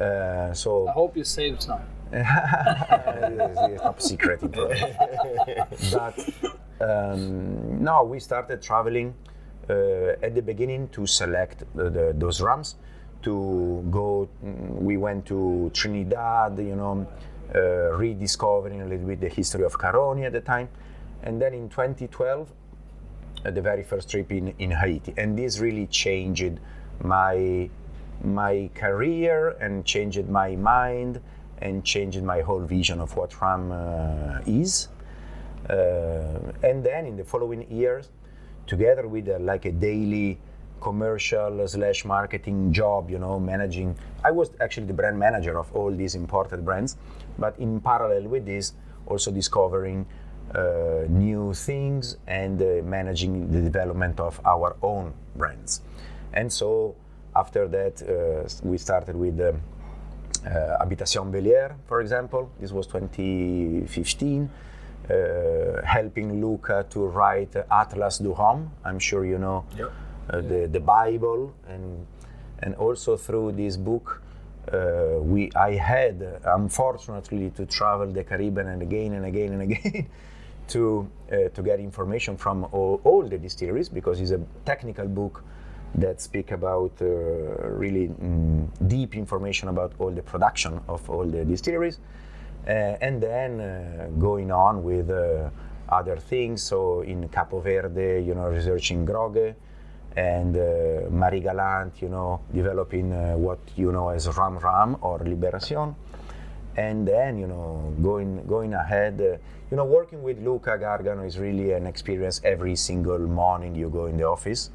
Uh, 0.00 0.52
so 0.54 0.88
I 0.88 0.92
hope 0.92 1.16
you 1.16 1.24
saved 1.24 1.62
some. 1.62 1.82
it's 2.14 3.82
top 3.82 4.00
secret 4.02 4.40
but 4.52 6.18
um, 6.82 7.82
no, 7.82 8.04
we 8.04 8.20
started 8.20 8.60
traveling 8.60 9.14
uh, 9.70 10.16
at 10.22 10.34
the 10.34 10.42
beginning 10.42 10.88
to 10.88 11.06
select 11.06 11.64
the, 11.74 11.90
the, 11.90 12.14
those 12.16 12.40
rums. 12.40 12.76
To 13.22 13.86
go, 13.90 14.28
mm, 14.44 14.82
we 14.82 14.96
went 14.96 15.26
to 15.26 15.70
Trinidad, 15.72 16.58
you 16.58 16.74
know, 16.74 17.06
uh, 17.54 17.96
rediscovering 17.96 18.82
a 18.82 18.86
little 18.86 19.06
bit 19.06 19.20
the 19.20 19.28
history 19.28 19.62
of 19.64 19.78
Caroni 19.78 20.24
at 20.26 20.32
the 20.32 20.40
time, 20.40 20.68
and 21.22 21.40
then 21.40 21.54
in 21.54 21.68
2012, 21.68 22.52
uh, 23.44 23.50
the 23.50 23.62
very 23.62 23.84
first 23.84 24.10
trip 24.10 24.32
in, 24.32 24.54
in 24.58 24.72
Haiti, 24.72 25.14
and 25.16 25.38
this 25.38 25.60
really 25.60 25.86
changed 25.86 26.58
my 27.02 27.70
my 28.24 28.70
career 28.74 29.56
and 29.60 29.84
changed 29.84 30.28
my 30.28 30.54
mind 30.54 31.20
and 31.58 31.84
changed 31.84 32.22
my 32.22 32.40
whole 32.40 32.60
vision 32.60 33.00
of 33.00 33.16
what 33.16 33.40
RAM 33.40 33.72
uh, 33.72 34.40
is. 34.46 34.88
Uh, 35.68 36.52
and 36.62 36.84
then 36.84 37.06
in 37.06 37.16
the 37.16 37.24
following 37.24 37.70
years, 37.70 38.10
together 38.66 39.06
with 39.06 39.28
uh, 39.28 39.38
like 39.40 39.64
a 39.64 39.72
daily 39.72 40.38
commercial 40.80 41.66
slash 41.68 42.04
marketing 42.04 42.72
job, 42.72 43.08
you 43.08 43.18
know, 43.18 43.38
managing. 43.38 43.96
I 44.24 44.32
was 44.32 44.50
actually 44.60 44.86
the 44.86 44.92
brand 44.92 45.18
manager 45.18 45.58
of 45.58 45.72
all 45.74 45.92
these 45.92 46.14
imported 46.14 46.64
brands, 46.64 46.96
but 47.38 47.56
in 47.58 47.80
parallel 47.80 48.28
with 48.28 48.44
this, 48.44 48.74
also 49.06 49.30
discovering 49.30 50.06
uh, 50.54 51.04
new 51.08 51.54
things 51.54 52.16
and 52.26 52.60
uh, 52.60 52.82
managing 52.84 53.50
the 53.50 53.60
development 53.60 54.20
of 54.20 54.40
our 54.44 54.76
own 54.82 55.14
brands. 55.36 55.80
And 56.32 56.52
so 56.52 56.96
after 57.34 57.68
that, 57.68 58.02
uh, 58.02 58.68
we 58.68 58.76
started 58.78 59.16
with 59.16 59.40
um, 59.40 59.62
uh, 60.44 60.78
Habitation 60.78 61.30
Velier, 61.32 61.74
for 61.86 62.00
example. 62.00 62.50
This 62.60 62.72
was 62.72 62.86
2015. 62.86 64.50
Uh, 65.10 65.84
helping 65.84 66.40
Luca 66.40 66.86
to 66.88 67.06
write 67.06 67.56
Atlas 67.70 68.18
du 68.18 68.32
Rhum. 68.32 68.70
I'm 68.84 69.00
sure 69.00 69.24
you 69.24 69.36
know 69.38 69.64
Yep. 69.76 69.90
uh, 70.30 70.40
the, 70.40 70.68
the 70.68 70.78
Bible, 70.80 71.52
and 71.68 72.06
and 72.60 72.74
also 72.76 73.16
through 73.16 73.52
this 73.52 73.76
book, 73.76 74.22
uh, 74.72 75.18
we 75.20 75.50
I 75.56 75.72
had 75.74 76.22
uh, 76.22 76.54
unfortunately 76.54 77.50
to 77.56 77.66
travel 77.66 78.06
the 78.12 78.22
Caribbean 78.22 78.68
and 78.68 78.80
again 78.82 79.14
and 79.14 79.26
again 79.26 79.52
and 79.54 79.62
again 79.68 80.06
to 80.68 81.08
uh, 81.32 81.48
to 81.48 81.62
get 81.62 81.80
information 81.80 82.36
from 82.36 82.64
all, 82.70 83.00
all 83.02 83.22
the 83.22 83.38
distilleries 83.38 83.88
because 83.88 84.20
it's 84.20 84.30
a 84.30 84.40
technical 84.64 85.08
book 85.08 85.42
that 85.96 86.20
speak 86.20 86.52
about 86.52 86.92
uh, 87.02 87.06
really 87.68 88.06
mm, 88.08 88.68
deep 88.86 89.16
information 89.16 89.68
about 89.68 89.92
all 89.98 90.12
the 90.12 90.22
production 90.22 90.80
of 90.88 91.10
all 91.10 91.26
the 91.26 91.44
distilleries 91.44 91.98
and 92.66 93.22
then 93.22 93.60
uh, 93.60 94.08
going 94.18 94.50
on 94.50 94.82
with 94.82 95.10
uh, 95.10 95.50
other 95.88 96.16
things. 96.16 96.62
So 96.62 97.00
in 97.00 97.28
Capo 97.28 97.60
Verde, 97.60 98.22
you 98.24 98.34
know, 98.34 98.48
researching 98.48 99.04
grogue, 99.04 99.54
and 100.16 100.56
uh, 100.56 101.10
Marie 101.10 101.40
Galante, 101.40 102.02
you 102.02 102.08
know, 102.08 102.40
developing 102.54 103.12
uh, 103.12 103.34
what 103.36 103.58
you 103.76 103.92
know 103.92 104.08
as 104.10 104.28
Rhum 104.28 104.60
Rhum 104.60 104.98
or 105.02 105.18
Liberacion. 105.20 105.94
and 106.76 107.06
then 107.06 107.38
you 107.38 107.46
know 107.46 107.92
going 108.02 108.46
going 108.46 108.74
ahead. 108.74 109.20
Uh, 109.20 109.36
you 109.70 109.76
know, 109.76 109.86
working 109.86 110.22
with 110.22 110.38
Luca 110.38 110.76
Gargano 110.76 111.22
is 111.22 111.38
really 111.38 111.72
an 111.72 111.86
experience. 111.86 112.42
Every 112.44 112.76
single 112.76 113.18
morning 113.20 113.74
you 113.74 113.88
go 113.88 114.04
in 114.04 114.18
the 114.18 114.24
office 114.24 114.70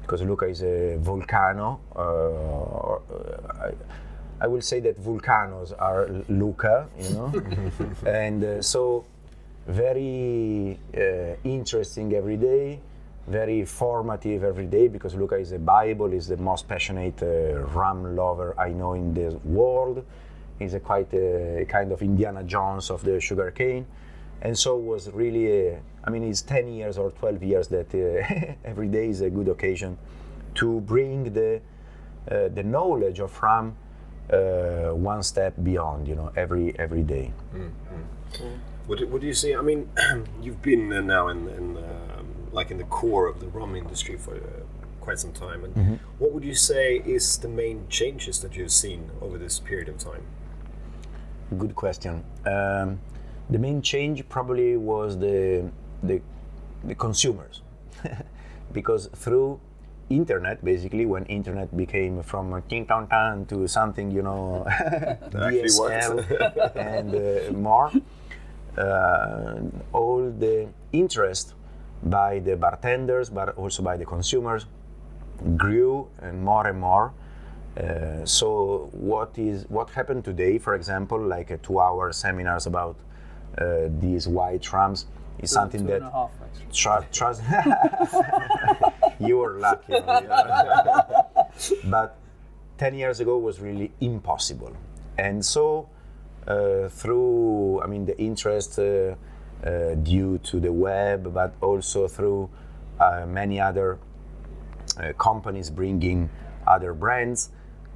because 0.00 0.22
Luca 0.22 0.46
is 0.46 0.62
a 0.62 0.96
volcano. 0.98 1.80
Uh, 1.94 3.70
I, 4.42 4.46
will 4.48 4.60
say 4.60 4.80
that 4.80 4.98
volcanoes 4.98 5.72
are 5.72 6.08
Luca, 6.28 6.88
you 6.98 7.10
know, 7.10 7.32
and 8.06 8.44
uh, 8.44 8.62
so 8.62 9.04
very 9.66 10.78
uh, 10.96 11.36
interesting 11.44 12.12
every 12.14 12.36
day, 12.36 12.80
very 13.28 13.64
formative 13.64 14.42
every 14.42 14.66
day 14.66 14.88
because 14.88 15.14
Luca 15.14 15.36
is 15.36 15.52
a 15.52 15.58
Bible, 15.58 16.12
is 16.12 16.26
the 16.26 16.36
most 16.36 16.66
passionate 16.66 17.22
uh, 17.22 17.60
rum 17.78 18.16
lover 18.16 18.54
I 18.58 18.70
know 18.70 18.94
in 18.94 19.14
the 19.14 19.38
world. 19.44 20.04
He's 20.58 20.74
a 20.74 20.80
quite 20.80 21.12
a, 21.14 21.64
kind 21.68 21.92
of 21.92 22.02
Indiana 22.02 22.42
Jones 22.42 22.90
of 22.90 23.02
the 23.04 23.20
sugarcane, 23.20 23.86
and 24.42 24.58
so 24.58 24.76
was 24.76 25.10
really. 25.10 25.68
A, 25.68 25.80
I 26.04 26.10
mean, 26.10 26.24
it's 26.24 26.42
10 26.42 26.66
years 26.66 26.98
or 26.98 27.12
12 27.12 27.42
years 27.44 27.68
that 27.68 27.94
uh, 27.94 28.54
every 28.68 28.88
day 28.88 29.08
is 29.08 29.20
a 29.20 29.30
good 29.30 29.46
occasion 29.46 29.96
to 30.56 30.80
bring 30.80 31.32
the 31.32 31.60
uh, 32.30 32.48
the 32.48 32.62
knowledge 32.62 33.20
of 33.20 33.40
rum 33.40 33.76
uh, 34.30 34.94
one 34.94 35.22
step 35.22 35.54
beyond. 35.62 36.06
You 36.08 36.14
know, 36.16 36.32
every 36.36 36.78
every 36.78 37.02
day. 37.02 37.32
What, 38.86 38.98
do- 38.98 39.06
what 39.06 39.20
do 39.20 39.26
you 39.26 39.34
see? 39.34 39.54
I 39.54 39.60
mean, 39.62 39.88
you've 40.42 40.60
been 40.62 40.92
uh, 40.92 41.00
now 41.00 41.28
in, 41.28 41.48
in 41.48 41.76
um, 41.76 42.26
like 42.52 42.70
in 42.70 42.78
the 42.78 42.84
core 42.84 43.28
of 43.28 43.38
the 43.40 43.46
rum 43.48 43.76
industry 43.76 44.16
for 44.16 44.34
uh, 44.34 44.40
quite 45.00 45.18
some 45.20 45.32
time. 45.32 45.64
And 45.64 46.00
what 46.18 46.32
would 46.32 46.44
you 46.44 46.54
say 46.54 46.96
is 46.96 47.38
the 47.38 47.48
main 47.48 47.86
changes 47.88 48.40
that 48.40 48.56
you've 48.56 48.72
seen 48.72 49.10
over 49.20 49.38
this 49.38 49.58
period 49.60 49.88
of 49.88 49.98
time? 49.98 50.22
Good 51.58 51.74
question. 51.74 52.24
Um, 52.46 52.98
the 53.50 53.58
main 53.58 53.82
change 53.82 54.26
probably 54.28 54.76
was 54.76 55.18
the 55.18 55.70
the, 56.02 56.20
the 56.82 56.94
consumers, 56.96 57.60
because 58.72 59.06
through 59.14 59.60
internet, 60.16 60.64
basically, 60.64 61.06
when 61.06 61.24
internet 61.26 61.76
became 61.76 62.22
from 62.22 62.52
a 62.52 62.60
ting 62.62 62.86
tong 62.86 63.06
tong 63.08 63.46
to 63.46 63.66
something, 63.68 64.10
you 64.10 64.22
know, 64.22 64.64
DSL 65.30 66.76
and 66.76 67.14
uh, 67.14 67.52
more, 67.52 67.90
uh, 68.76 69.60
all 69.92 70.30
the 70.30 70.68
interest 70.92 71.54
by 72.02 72.38
the 72.40 72.56
bartenders, 72.56 73.30
but 73.30 73.56
also 73.56 73.82
by 73.82 73.96
the 73.96 74.04
consumers, 74.04 74.66
grew 75.56 76.08
and 76.20 76.42
more 76.42 76.66
and 76.66 76.80
more. 76.80 77.12
Uh, 77.76 78.24
so 78.24 78.90
what 78.92 79.38
is 79.38 79.64
what 79.68 79.88
happened 79.90 80.24
today, 80.24 80.58
for 80.58 80.74
example, 80.74 81.18
like 81.18 81.50
a 81.50 81.56
two-hour 81.58 82.12
seminars 82.12 82.66
about 82.66 82.96
uh, 83.58 83.88
these 83.98 84.28
white 84.28 84.70
rums, 84.72 85.06
is 85.38 85.50
something 85.50 85.80
Two 85.80 85.86
that 85.86 86.02
and 86.02 86.04
a 86.04 86.10
half, 86.10 86.30
actually. 86.44 86.66
Tru- 86.72 87.06
trust 87.12 87.42
you 89.26 89.38
were 89.38 89.58
lucky 89.58 89.92
but 91.84 92.18
10 92.78 92.94
years 92.94 93.20
ago 93.20 93.38
was 93.38 93.60
really 93.60 93.92
impossible. 94.00 94.72
And 95.18 95.44
so 95.44 95.88
uh, 96.46 96.88
through 96.88 97.80
i 97.82 97.86
mean 97.86 98.04
the 98.04 98.18
interest 98.18 98.78
uh, 98.78 99.14
uh, 99.64 99.94
due 100.02 100.38
to 100.38 100.58
the 100.58 100.72
web 100.72 101.32
but 101.32 101.54
also 101.60 102.08
through 102.08 102.50
uh, 102.98 103.24
many 103.26 103.60
other 103.60 103.98
uh, 104.98 105.12
companies 105.12 105.70
bringing 105.70 106.28
other 106.66 106.92
brands 106.92 107.50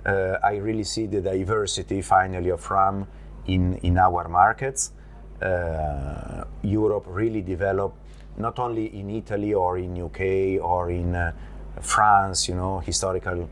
uh, 0.05 0.37
i 0.45 0.55
really 0.55 0.85
see 0.85 1.07
the 1.07 1.21
diversity 1.21 2.01
finally 2.01 2.51
of 2.51 2.71
ram 2.71 3.09
in, 3.47 3.77
in 3.79 3.99
our 3.99 4.29
markets. 4.29 4.93
Uh, 5.41 6.45
Europe 6.63 7.05
really 7.07 7.43
developed 7.43 7.99
not 8.39 8.59
only 8.59 8.99
in 8.99 9.11
Italy 9.11 9.55
or 9.55 9.79
in 9.79 10.01
UK 10.01 10.63
or 10.63 10.91
in 10.91 11.15
uh, 11.15 11.33
France, 11.81 12.49
you 12.49 12.55
know, 12.55 12.79
historical 12.81 13.49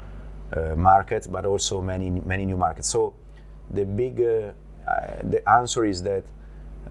uh, 0.53 0.75
markets, 0.76 1.26
but 1.26 1.45
also 1.47 1.81
many 1.81 2.11
many 2.11 2.45
new 2.45 2.57
markets. 2.57 2.88
So 2.88 3.14
the 3.71 3.85
big 3.85 4.21
uh, 4.21 4.53
uh, 4.88 5.17
the 5.23 5.49
answer 5.49 5.85
is 5.85 6.03
that 6.03 6.25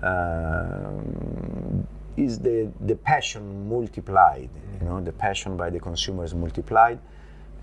um, 0.02 1.88
is 2.18 2.40
the 2.40 2.72
the 2.82 2.96
passion 2.96 3.70
multiplied, 3.70 4.50
you 4.80 4.88
know, 4.88 5.02
the 5.02 5.12
passion 5.12 5.58
by 5.58 5.70
the 5.70 5.80
consumers 5.80 6.34
multiplied, 6.34 7.00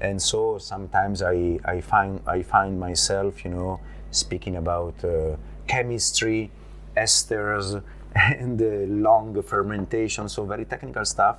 and 0.00 0.20
so 0.20 0.58
sometimes 0.58 1.22
I, 1.22 1.58
I 1.64 1.80
find 1.80 2.20
I 2.26 2.42
find 2.42 2.78
myself, 2.78 3.44
you 3.44 3.50
know, 3.50 3.80
speaking 4.10 4.56
about 4.56 5.04
uh, 5.04 5.37
chemistry, 5.66 6.50
esters, 6.96 7.82
and 8.14 8.58
the 8.58 8.86
long 8.88 9.40
fermentation, 9.42 10.28
so 10.28 10.44
very 10.44 10.64
technical 10.64 11.04
stuff. 11.04 11.38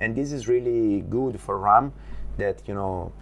And 0.00 0.16
this 0.16 0.32
is 0.32 0.48
really 0.48 1.02
good 1.02 1.40
for 1.40 1.58
rum, 1.58 1.92
that 2.38 2.62
you 2.66 2.74
know 2.74 3.12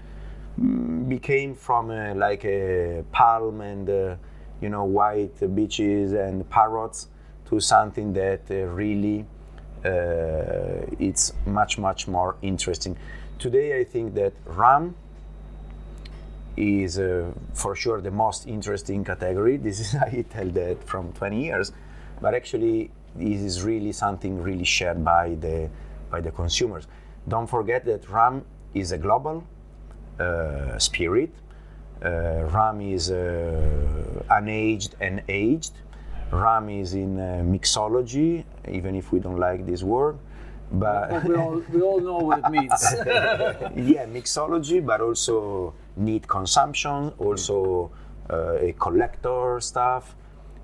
mm, 0.58 1.08
became 1.08 1.54
from 1.54 1.90
uh, 1.90 2.14
like 2.14 2.44
a 2.44 3.04
palm 3.12 3.60
and 3.60 3.88
uh, 3.90 4.16
you 4.60 4.68
know 4.68 4.84
white 4.84 5.54
beaches 5.54 6.12
and 6.12 6.48
parrots 6.48 7.08
to 7.46 7.60
something 7.60 8.12
that 8.12 8.42
uh, 8.50 8.54
really 8.54 9.24
uh, 9.84 10.86
it's 10.98 11.32
much 11.46 11.78
much 11.78 12.08
more 12.08 12.36
interesting. 12.42 12.96
Today, 13.38 13.78
I 13.78 13.84
think 13.84 14.14
that 14.14 14.32
rum 14.46 14.94
is 16.56 16.98
uh, 16.98 17.30
for 17.54 17.76
sure 17.76 18.00
the 18.00 18.10
most 18.10 18.46
interesting 18.46 19.04
category. 19.04 19.56
This 19.66 19.80
is 19.80 19.94
I 19.94 20.24
tell 20.30 20.48
that 20.50 20.82
from 20.84 21.12
20 21.12 21.44
years, 21.44 21.72
but 22.20 22.34
actually 22.34 22.90
this 23.14 23.40
is 23.40 23.62
really 23.62 23.92
something 23.92 24.42
really 24.42 24.64
shared 24.64 25.04
by 25.04 25.34
the 25.40 25.68
by 26.10 26.20
the 26.20 26.30
consumers. 26.30 26.86
Don't 27.26 27.46
forget 27.46 27.84
that 27.84 28.08
rum 28.08 28.44
is 28.74 28.92
a 28.92 28.98
global 28.98 29.44
uh, 30.18 30.78
spirit. 30.78 31.30
Uh, 32.04 32.44
rum 32.52 32.80
is 32.80 33.10
uh, 33.10 34.24
unaged 34.30 34.90
and 35.00 35.22
aged. 35.28 35.72
Rum 36.30 36.68
is 36.68 36.94
in 36.94 37.18
uh, 37.18 37.42
mixology, 37.44 38.44
even 38.68 38.94
if 38.94 39.12
we 39.12 39.18
don't 39.18 39.38
like 39.38 39.66
this 39.66 39.82
word. 39.82 40.18
But 40.70 41.10
But 41.10 41.24
we 41.24 41.34
all, 41.34 41.62
we 41.72 41.80
all 41.80 42.00
know 42.00 42.18
what 42.18 42.40
it 42.40 42.50
means. 42.50 42.72
yeah, 43.74 44.04
mixology, 44.06 44.84
but 44.84 45.00
also 45.00 45.72
need 45.96 46.28
consumption, 46.28 47.12
also 47.18 47.90
uh, 48.30 48.56
a 48.60 48.72
collector 48.72 49.58
stuff. 49.60 50.14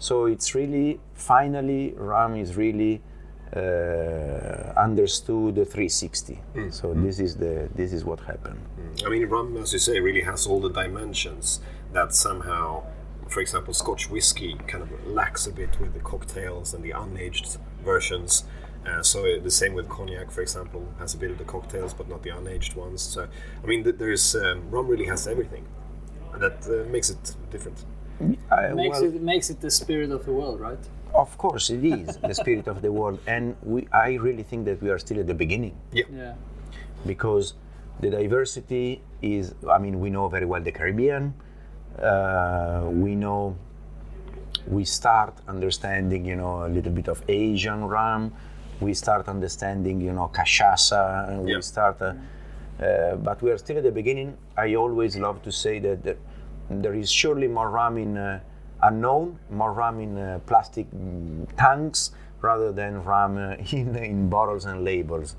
So 0.05 0.27
it's 0.27 0.55
really 0.55 1.01
finally 1.15 1.95
rum 1.97 2.37
is 2.37 2.57
really 2.57 3.01
uh, 3.57 4.75
understood 4.77 5.55
360. 5.55 6.43
So 6.71 6.93
this 6.93 7.19
is 7.19 7.37
the 7.37 7.71
this 7.75 7.91
is 7.95 8.05
what 8.05 8.21
happened. 8.21 8.61
I 9.07 9.09
mean, 9.09 9.25
rum, 9.31 9.57
as 9.57 9.73
you 9.73 9.79
say, 9.79 10.01
really 10.01 10.21
has 10.21 10.47
all 10.47 10.61
the 10.61 10.69
dimensions 10.69 11.61
that 11.95 12.13
somehow, 12.13 12.83
for 13.31 13.41
example, 13.41 13.73
Scotch 13.73 14.11
whiskey 14.11 14.53
kind 14.67 14.83
of 14.83 14.91
lacks 15.07 15.47
a 15.47 15.53
bit 15.53 15.81
with 15.81 15.95
the 15.95 16.01
cocktails 16.01 16.75
and 16.75 16.85
the 16.85 16.93
unaged 16.93 17.57
versions. 17.83 18.45
Uh, 18.87 19.03
so 19.03 19.23
the 19.41 19.51
same 19.51 19.73
with 19.73 19.89
cognac, 19.89 20.31
for 20.31 20.43
example, 20.43 20.83
has 20.99 21.15
a 21.15 21.17
bit 21.17 21.31
of 21.31 21.39
the 21.39 21.49
cocktails 21.55 21.95
but 21.95 22.11
not 22.11 22.23
the 22.23 22.31
unaged 22.31 22.77
ones. 22.77 23.01
So 23.01 23.27
I 23.63 23.67
mean, 23.67 23.83
th- 23.85 23.97
there's 23.97 24.37
um, 24.37 24.71
rum 24.71 24.87
really 24.87 25.07
has 25.07 25.27
everything, 25.27 25.65
and 26.35 26.43
that 26.43 26.59
uh, 26.69 26.87
makes 26.91 27.09
it 27.09 27.37
different. 27.51 27.87
I- 28.51 28.73
makes 28.75 29.01
well, 29.01 29.15
it 29.15 29.23
makes 29.23 29.51
it 29.51 29.61
the 29.61 29.71
spirit 29.71 30.11
of 30.11 30.25
the 30.25 30.33
world, 30.33 30.61
right? 30.61 30.79
Of 31.15 31.37
course, 31.39 31.71
it 31.71 31.85
is 31.85 32.17
the 32.19 32.35
spirit 32.43 32.67
of 32.67 32.83
the 32.83 32.91
world, 32.91 33.19
and 33.27 33.55
we, 33.63 33.87
I 33.93 34.15
really 34.15 34.43
think 34.43 34.65
that 34.67 34.83
we 34.83 34.91
are 34.91 34.99
still 34.99 35.21
at 35.21 35.27
the 35.27 35.35
beginning. 35.35 35.75
Yeah. 35.93 36.35
because 37.07 37.55
the 38.01 38.11
diversity 38.11 39.01
is 39.23 39.55
i 39.71 39.79
mean 39.79 40.01
we 40.01 40.09
know 40.11 40.27
very 40.37 40.47
well 40.47 40.63
the 40.69 40.73
caribbean 40.73 41.25
uh, 42.03 42.83
we 43.05 43.15
know 43.15 43.57
we 44.67 44.85
start 44.85 45.35
understanding 45.49 46.25
you 46.25 46.35
know 46.37 46.65
a 46.65 46.69
little 46.77 46.93
bit 46.93 47.09
of 47.09 47.23
asian 47.29 47.85
rum 47.85 48.33
we 48.81 48.93
start 48.95 49.29
understanding 49.29 50.01
you 50.01 50.13
know 50.13 50.29
cachaça 50.33 51.29
and 51.29 51.49
Yeah. 51.49 51.57
we 51.57 51.63
start 51.63 52.01
uh, 52.01 52.15
uh, 52.83 53.17
but 53.17 53.41
we 53.43 53.51
are 53.53 53.59
still 53.59 53.77
at 53.77 53.85
the 53.85 53.93
beginning 53.93 54.37
i 54.57 54.75
always 54.75 55.17
love 55.17 55.43
to 55.43 55.53
say 55.53 55.79
that 55.87 56.03
the, 56.03 56.17
there 56.71 56.95
is 56.95 57.11
surely 57.11 57.49
more 57.49 57.71
rum 57.71 57.97
in 57.99 58.17
uh, 58.17 58.41
unknown 58.83 59.39
more 59.51 59.73
rum 59.73 60.01
in 60.01 60.17
uh, 60.19 60.39
plastic 60.47 60.87
mm, 60.91 61.47
tanks 61.57 62.11
rather 62.43 62.73
than 62.73 63.03
rum 63.05 63.37
uh, 63.39 63.55
in, 63.73 63.95
in 63.97 64.29
bottles 64.29 64.65
and 64.65 64.85
labels 64.85 65.37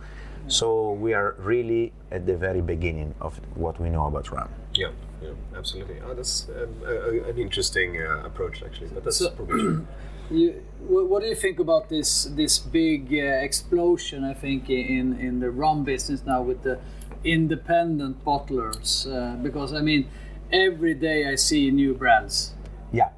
so 0.48 0.92
we 0.94 1.14
are 1.14 1.36
really 1.40 1.92
at 2.12 2.26
the 2.28 2.36
very 2.38 2.62
beginning 2.62 3.14
of 3.20 3.40
what 3.56 3.80
we 3.82 3.90
know 3.90 4.06
about 4.06 4.32
rum. 4.32 4.48
Yeah, 4.76 4.90
yeah, 5.20 5.30
absolutely. 5.58 5.96
Oh, 6.06 6.14
that's 6.14 6.48
um, 6.50 6.70
a, 6.86 6.92
a- 6.92 7.30
an 7.32 7.38
interesting 7.40 7.98
uh, 8.00 8.22
approach, 8.24 8.62
actually. 8.62 8.90
But 8.94 9.06
that's 9.06 9.18
So- 9.18 9.32
probably 9.32 9.60
true. 9.60 9.88
You, 10.30 10.64
what, 10.88 11.08
what 11.10 11.22
do 11.24 11.28
you 11.28 11.36
think 11.36 11.60
about 11.60 11.90
this 11.90 12.26
this 12.36 12.58
big 12.60 13.12
uh, 13.14 13.46
explosion? 13.48 14.24
I 14.24 14.34
think 14.36 14.70
in 14.70 15.18
in 15.20 15.40
the 15.40 15.50
rum 15.50 15.84
business 15.84 16.24
now 16.26 16.42
with 16.44 16.62
the 16.64 16.80
independent 17.24 18.24
bottlers, 18.26 19.08
uh, 19.08 19.36
because 19.42 19.74
I 19.74 19.82
mean, 19.82 20.08
every 20.56 20.94
day 20.94 21.28
I 21.28 21.36
see 21.36 21.70
new 21.72 21.94
brands. 21.94 22.54
Yeah. 22.92 23.10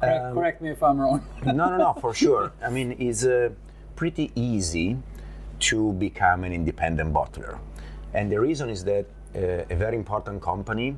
Correct, 0.00 0.24
Um, 0.24 0.34
correct 0.34 0.60
me 0.62 0.70
if 0.70 0.82
I'm 0.82 1.00
wrong. 1.00 1.24
no, 1.44 1.52
no, 1.52 1.76
no, 1.76 1.92
for 1.94 2.12
sure. 2.24 2.52
I 2.62 2.68
mean, 2.70 2.94
it's 2.98 3.24
uh, 3.24 3.50
pretty 3.96 4.30
easy 4.34 4.98
to 5.70 5.92
become 5.94 6.44
an 6.44 6.52
independent 6.52 7.14
bottler. 7.14 7.58
And 8.12 8.30
the 8.30 8.38
reason 8.40 8.68
is 8.68 8.84
that 8.84 9.06
uh, 9.34 9.74
a 9.74 9.76
very 9.76 9.96
important 9.96 10.42
company 10.42 10.96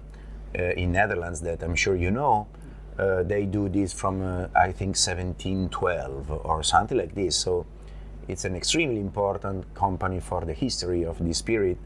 uh, 0.59 0.63
in 0.83 0.93
Netherlands 0.93 1.41
that 1.43 1.63
I'm 1.63 1.75
sure 1.77 1.97
you 1.97 2.11
know. 2.11 2.47
Uh, 2.99 3.23
they 3.23 3.45
do 3.47 3.69
this 3.69 3.93
from 3.93 4.21
uh, 4.23 4.49
I 4.57 4.73
think 4.73 4.97
1712 4.97 6.31
or 6.45 6.63
something 6.65 6.99
like 6.99 7.15
this. 7.15 7.37
So 7.37 7.65
it's 8.27 8.45
an 8.45 8.57
extremely 8.57 9.01
important 9.01 9.73
company 9.75 10.19
for 10.21 10.45
the 10.45 10.53
history 10.53 11.05
of 11.05 11.19
the 11.25 11.33
spirit, 11.33 11.79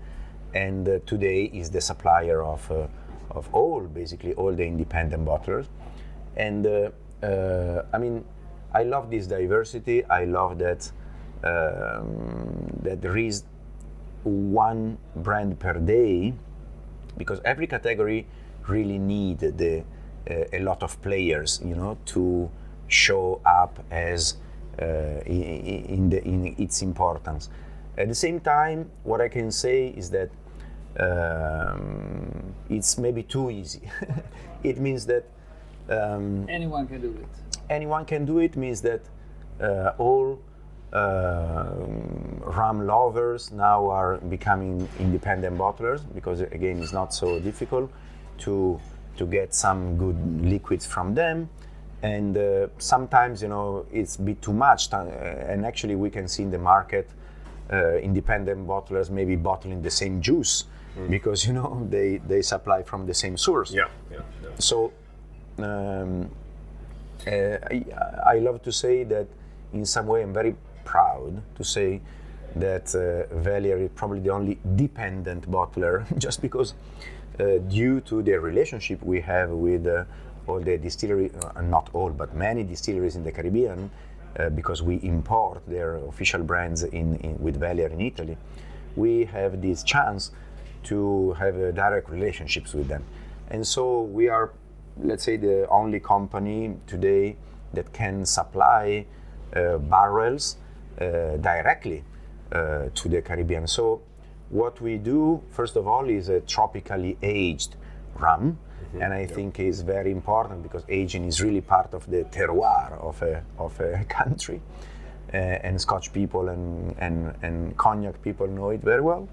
and 0.55 0.89
uh, 0.89 0.99
today 1.07 1.45
is 1.53 1.71
the 1.71 1.81
supplier 1.83 2.43
of 2.43 2.71
uh, 2.71 2.87
of 3.33 3.49
all 3.53 3.81
basically 3.81 4.35
all 4.35 4.53
the 4.53 4.65
independent 4.65 5.25
bottlers. 5.25 5.67
And 6.37 6.67
uh, 6.67 6.91
uh, 7.25 7.85
I 7.93 7.99
mean, 7.99 8.25
I 8.75 8.85
love 8.85 9.11
this 9.11 9.27
diversity. 9.27 10.05
I 10.07 10.25
love 10.25 10.59
that 10.59 10.91
um, 11.45 12.81
that 12.83 13.03
there 13.03 13.17
is 13.19 13.45
one 14.25 14.99
brand 15.17 15.59
per 15.59 15.75
day 15.75 16.35
because 17.17 17.41
every 17.45 17.67
category 17.67 18.27
really 18.69 18.99
need 18.99 19.41
the 19.41 19.83
uh, 20.31 20.45
a 20.53 20.61
lot 20.61 20.83
of 20.83 21.01
players 21.03 21.61
you 21.65 21.75
know 21.75 21.99
to 22.05 22.49
show 22.87 23.41
up 23.45 23.85
as 23.91 24.37
uh, 24.81 24.85
in, 25.27 25.43
in, 25.43 26.11
the, 26.11 26.25
in 26.25 26.55
its 26.59 26.83
importance 26.83 27.51
at 27.99 28.09
the 28.09 28.15
same 28.15 28.39
time 28.39 28.89
what 29.03 29.21
i 29.21 29.29
can 29.29 29.51
say 29.51 29.89
is 29.89 30.11
that 30.11 30.31
um, 31.01 32.55
it's 32.69 32.99
maybe 32.99 33.23
too 33.23 33.51
easy. 33.51 33.83
It 34.65 34.79
means 34.79 35.07
that 35.07 35.25
um, 35.89 36.47
Anyone 36.49 36.87
can 36.87 37.01
do 37.01 37.09
it. 37.21 37.27
anyone 37.69 38.05
can 38.05 38.25
do 38.25 38.39
it 38.39 38.57
means 38.57 38.81
that 38.83 39.01
uh, 39.61 39.93
all 39.99 40.39
uh, 40.93 41.71
rum 42.57 42.87
lovers 42.87 43.51
now 43.51 43.89
are 43.91 44.19
becoming 44.29 44.89
independent 45.01 45.59
bottlers 45.59 46.01
because 46.15 46.41
again 46.41 46.79
it's 46.83 46.93
not 46.93 47.13
so 47.13 47.41
difficult 47.41 47.91
to 48.39 48.79
to 49.17 49.27
get 49.27 49.53
some 49.55 49.97
good 49.97 50.17
liquids 50.45 50.87
from 50.87 51.15
them. 51.15 51.49
And 52.03 52.37
uh, 52.37 52.69
sometimes 52.79 53.43
you 53.43 53.49
know 53.49 53.85
it's 53.93 54.17
a 54.17 54.23
bit 54.23 54.41
too 54.43 54.53
much 54.53 54.93
uh, 54.93 54.99
and 55.51 55.65
actually 55.67 55.97
we 55.97 56.11
can 56.11 56.29
see 56.29 56.43
in 56.45 56.51
the 56.51 56.59
market 56.59 57.09
uh, 57.73 57.97
independent 57.97 58.67
bottlers 58.67 59.11
maybe 59.11 59.35
bottling 59.37 59.83
the 59.83 59.91
same 59.91 60.21
juice 60.21 60.65
because 61.09 61.47
you 61.47 61.53
know 61.53 61.87
they 61.91 62.19
they 62.29 62.43
supply 62.43 62.83
from 62.83 63.07
the 63.07 63.15
same 63.15 63.37
source 63.37 63.73
Yeah, 63.73 63.89
yeah, 64.11 64.19
yeah. 64.43 64.49
so 64.59 64.93
um, 65.59 66.31
uh, 67.27 67.31
I, 67.31 67.85
I 68.27 68.39
love 68.39 68.63
to 68.63 68.73
say 68.73 69.05
that 69.05 69.27
in 69.73 69.85
some 69.87 70.07
way 70.07 70.23
I'm 70.23 70.33
very 70.35 70.55
proud 70.85 71.43
to 71.57 71.65
say 71.65 72.01
that 72.57 72.95
uh, 72.95 73.35
Velier 73.35 73.79
is 73.81 73.91
probably 73.95 74.21
the 74.21 74.31
only 74.31 74.59
dependent 74.77 75.51
bottler 75.51 76.05
just 76.19 76.43
because 76.43 76.75
uh, 77.41 77.59
due 77.69 78.01
to 78.03 78.23
the 78.23 78.39
relationship 78.39 79.03
we 79.03 79.21
have 79.21 79.51
with 79.51 79.87
uh, 79.87 80.05
all 80.47 80.61
the 80.61 80.77
distillery, 80.77 81.31
uh, 81.57 81.63
not 81.63 81.89
all, 81.95 82.11
but 82.11 82.35
many 82.35 82.63
distilleries 82.63 83.17
in 83.17 83.25
the 83.25 83.33
Caribbean, 83.33 83.91
uh, 84.39 84.51
because 84.51 84.83
we 84.83 84.97
import 84.97 85.63
their 85.67 85.97
official 85.97 86.43
brands 86.43 86.83
in, 86.83 87.17
in, 87.17 87.39
with 87.39 87.59
Velier 87.61 87.91
in 87.91 88.01
Italy, 88.01 88.37
we 88.97 89.25
have 89.25 89.63
this 89.63 89.83
chance 89.83 90.33
to 90.85 91.33
have 91.35 91.57
uh, 91.57 91.71
direct 91.73 92.11
relationships 92.11 92.75
with 92.75 92.89
them. 92.89 93.05
And 93.51 93.67
so 93.67 94.03
we 94.03 94.29
are, 94.29 94.53
let's 94.99 95.25
say, 95.25 95.37
the 95.37 95.69
only 95.69 96.01
company 96.01 96.75
today 96.87 97.37
that 97.73 97.93
can 97.93 98.25
supply 98.25 99.07
uh, 99.55 99.79
barrels 99.79 100.57
uh, 101.01 101.37
directly 101.39 102.05
uh, 102.53 102.89
to 102.95 103.09
the 103.09 103.23
Caribbean. 103.23 103.67
So 103.67 104.03
what 104.51 104.81
we 104.81 104.99
do, 104.99 105.43
first 105.51 105.77
of 105.77 105.87
all, 105.87 106.09
is 106.09 106.29
a 106.29 106.41
tropically 106.41 107.17
aged 107.23 107.77
rum. 108.15 108.59
And 109.01 109.15
I 109.15 109.25
think 109.25 109.59
is 109.59 109.81
very 109.81 110.11
important 110.11 110.63
because 110.63 110.85
aging 110.87 111.25
is 111.25 111.41
really 111.41 111.63
part 111.63 111.95
of 111.95 112.11
the 112.11 112.25
terroir 112.25 112.93
of 113.01 113.23
a, 113.23 113.43
of 113.59 113.81
a 113.81 114.05
country. 114.09 114.61
Uh, 115.33 115.37
and 115.37 115.81
Scotch 115.81 116.13
people 116.13 116.51
and, 116.51 116.95
and, 116.99 117.35
and 117.41 117.75
cognac 117.79 118.21
people 118.21 118.47
know 118.47 118.69
it 118.69 118.83
very 118.83 119.01
well. 119.01 119.27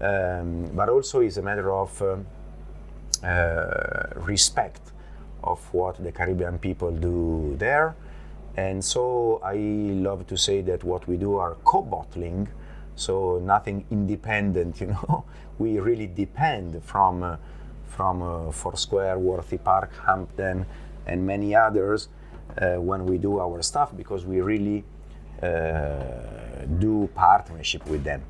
Um, 0.00 0.70
but 0.74 0.88
also 0.88 1.20
is 1.20 1.38
a 1.38 1.42
matter 1.42 1.72
of 1.72 2.00
um, 2.02 2.26
uh, 3.24 4.14
respect 4.14 4.92
of 5.42 5.60
what 5.72 6.02
the 6.02 6.12
Caribbean 6.12 6.58
people 6.58 6.90
do 6.92 7.56
there. 7.58 7.96
And 8.56 8.84
so 8.84 9.40
I 9.44 9.54
love 9.54 10.26
to 10.28 10.36
say 10.36 10.62
that 10.62 10.84
what 10.84 11.06
we 11.06 11.16
do 11.16 11.36
are 11.36 11.56
co-bottling, 11.64 12.48
so 12.96 13.40
nothing 13.44 13.84
independent, 13.90 14.80
you 14.80 14.88
know. 14.88 15.24
we 15.58 15.78
really 15.80 16.06
depend 16.06 16.82
from 16.84 17.22
uh, 17.22 17.36
from 17.86 18.22
uh, 18.22 18.52
Foursquare, 18.52 19.18
Worthy 19.18 19.58
Park, 19.58 19.90
Hampden, 20.06 20.64
and 21.06 21.26
many 21.26 21.54
others 21.54 22.08
uh, 22.60 22.76
when 22.76 23.06
we 23.06 23.18
do 23.18 23.40
our 23.40 23.60
stuff 23.62 23.90
because 23.96 24.24
we 24.24 24.40
really 24.40 24.84
uh, 25.42 26.66
do 26.78 27.08
partnership 27.14 27.84
with 27.88 28.04
them, 28.04 28.22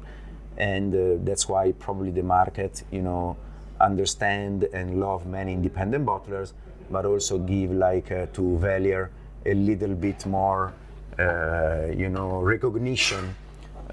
and 0.59 0.94
uh, 0.94 1.25
that's 1.25 1.49
why 1.49 1.73
probably 1.73 2.11
the 2.11 2.23
market, 2.23 2.83
you 2.90 3.03
know, 3.03 3.37
understand 3.81 4.64
and 4.73 5.01
love 5.01 5.25
many 5.27 5.53
independent 5.53 6.05
bottlers, 6.05 6.53
but 6.90 7.05
also 7.05 7.38
give 7.38 7.71
like 7.71 8.11
uh, 8.11 8.27
to 8.33 8.59
Velier 8.61 9.11
a 9.47 9.55
little 9.55 9.94
bit 9.94 10.27
more, 10.27 10.75
uh, 11.18 11.87
you 11.97 12.09
know, 12.09 12.40
recognition 12.40 13.35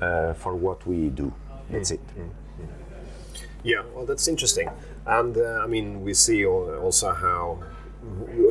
uh, 0.02 0.34
for 0.34 0.56
what 0.56 0.86
we 0.88 1.10
do. 1.10 1.32
That's 1.70 1.92
it. 1.92 2.02
Yeah, 3.64 3.84
well, 3.96 4.06
that's 4.06 4.28
interesting. 4.28 4.70
And 5.06 5.38
uh, 5.38 5.62
I 5.64 5.68
mean, 5.68 6.04
we 6.04 6.14
see 6.14 6.46
also 6.46 7.14
how 7.14 7.64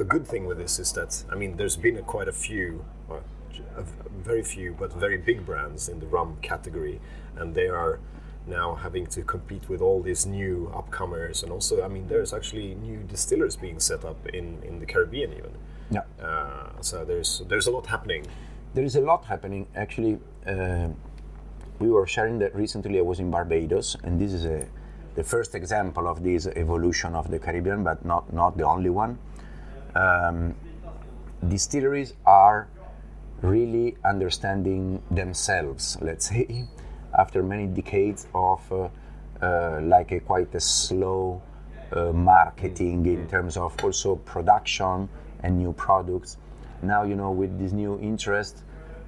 a 0.01 0.05
good 0.05 0.27
thing 0.27 0.47
with 0.47 0.59
this 0.59 0.79
is 0.79 0.93
that 0.93 1.25
I 1.31 1.35
mean, 1.37 1.57
there's 1.57 1.77
been 1.77 1.97
a, 1.99 2.03
quite 2.03 2.29
a 2.29 2.33
few, 2.33 2.85
uh, 3.11 3.17
very 4.25 4.43
few, 4.43 4.75
but 4.79 4.93
very 4.93 5.19
big 5.19 5.47
brands 5.47 5.89
in 5.89 6.01
the 6.01 6.07
rum 6.07 6.37
category, 6.43 7.01
and 7.39 7.55
they 7.55 7.69
are 7.69 8.01
now 8.47 8.75
having 8.75 9.07
to 9.07 9.23
compete 9.23 9.69
with 9.69 9.81
all 9.81 10.03
these 10.03 10.27
new 10.27 10.71
upcomers, 10.75 11.43
and 11.43 11.51
also, 11.51 11.83
I 11.83 11.89
mean, 11.89 12.09
there's 12.09 12.33
actually 12.33 12.75
new 12.75 12.99
distillers 12.99 13.57
being 13.57 13.81
set 13.81 14.05
up 14.05 14.27
in, 14.29 14.63
in 14.63 14.81
the 14.81 14.87
Caribbean 14.87 15.33
even. 15.33 15.53
Yeah. 15.91 16.03
Uh, 16.23 16.71
so 16.81 17.05
there's 17.05 17.43
there's 17.49 17.67
a 17.67 17.71
lot 17.71 17.87
happening. 17.87 18.27
There 18.75 18.85
is 18.85 18.97
a 18.97 19.01
lot 19.01 19.25
happening. 19.25 19.67
Actually, 19.77 20.19
uh, 20.47 20.89
we 21.79 21.91
were 21.91 22.07
sharing 22.07 22.39
that 22.41 22.55
recently. 22.55 22.99
I 22.99 23.03
was 23.03 23.21
in 23.21 23.31
Barbados, 23.31 23.97
and 24.03 24.21
this 24.21 24.33
is 24.33 24.45
a, 24.45 24.67
the 25.15 25.23
first 25.23 25.55
example 25.55 26.09
of 26.09 26.23
this 26.23 26.47
evolution 26.47 27.15
of 27.15 27.31
the 27.31 27.39
Caribbean, 27.39 27.85
but 27.85 28.05
not 28.05 28.33
not 28.33 28.57
the 28.57 28.65
only 28.65 28.91
one. 28.91 29.19
Um, 29.95 30.55
distilleries 31.49 32.15
are 32.27 32.69
really 33.43 33.97
understanding 34.05 35.03
themselves. 35.11 35.99
Let's 36.01 36.29
say, 36.31 36.67
after 37.19 37.43
many 37.43 37.67
decades 37.67 38.27
of 38.35 38.61
uh, 38.73 38.89
uh, 39.43 39.81
like 39.83 40.13
a 40.13 40.21
quite 40.21 40.55
a 40.55 40.61
slow 40.61 41.43
uh, 41.93 42.13
marketing 42.13 43.07
in 43.07 43.27
terms 43.29 43.57
of 43.57 43.75
also 43.85 44.17
production 44.17 45.09
and 45.43 45.59
new 45.59 45.73
products. 45.73 46.37
Now, 46.83 47.03
you 47.05 47.15
know, 47.15 47.31
with 47.31 47.59
this 47.59 47.73
new 47.73 47.99
interest 48.01 48.63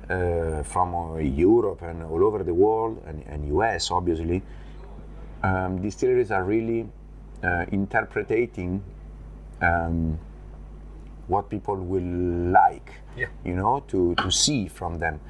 uh, 0.09 0.63
from 0.63 0.95
uh, 0.95 1.17
Europe 1.17 1.83
and 1.83 2.03
all 2.03 2.25
over 2.25 2.43
the 2.43 2.55
world 2.55 3.03
and, 3.07 3.23
and 3.27 3.47
US, 3.59 3.91
obviously, 3.91 4.43
um, 5.43 5.81
distilleries 5.83 6.31
are 6.31 6.45
really 6.45 6.89
uh, 7.43 7.65
interpreting 7.73 8.83
um, 9.63 10.19
what 11.29 11.49
people 11.51 11.77
will 11.77 12.03
like, 12.53 12.93
Yeah. 13.17 13.27
you 13.45 13.55
know, 13.55 13.83
to, 13.89 14.15
to 14.17 14.31
see 14.31 14.69
from 14.69 14.99
them. 14.99 15.21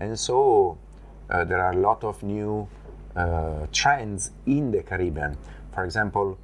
And 0.00 0.18
so 0.18 0.78
there 1.28 1.60
are 1.60 1.72
a 1.72 1.76
lot 1.76 2.04
of 2.04 2.22
new 2.22 2.68
uh, 3.16 3.66
trends 3.72 4.30
in 4.46 4.70
the 4.70 4.82
Caribbean. 4.82 5.36
For 5.72 5.84
example, 5.84 6.38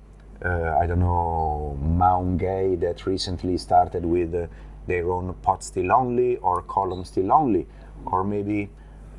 uh, 0.45 0.79
I 0.81 0.87
don't 0.87 1.01
know, 1.01 1.79
Mount 1.83 2.39
Gay 2.39 2.77
that 2.77 3.07
recently 3.07 3.59
started 3.59 4.05
with 4.05 4.35
uh, 4.35 4.47
their 4.87 5.11
own 5.13 5.35
pot 5.43 5.63
still 5.63 5.93
only 5.93 6.37
or 6.39 6.63
column 6.63 7.05
still 7.05 7.33
only, 7.33 7.67
or 8.07 8.25
maybe 8.25 8.71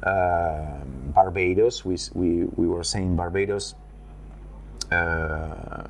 uh, 0.04 0.84
Barbados. 1.14 1.86
We, 1.86 1.98
we, 2.14 2.46
we 2.56 2.68
were 2.68 2.84
saying 2.84 3.16
Barbados 3.16 3.76
uh, 4.92 5.88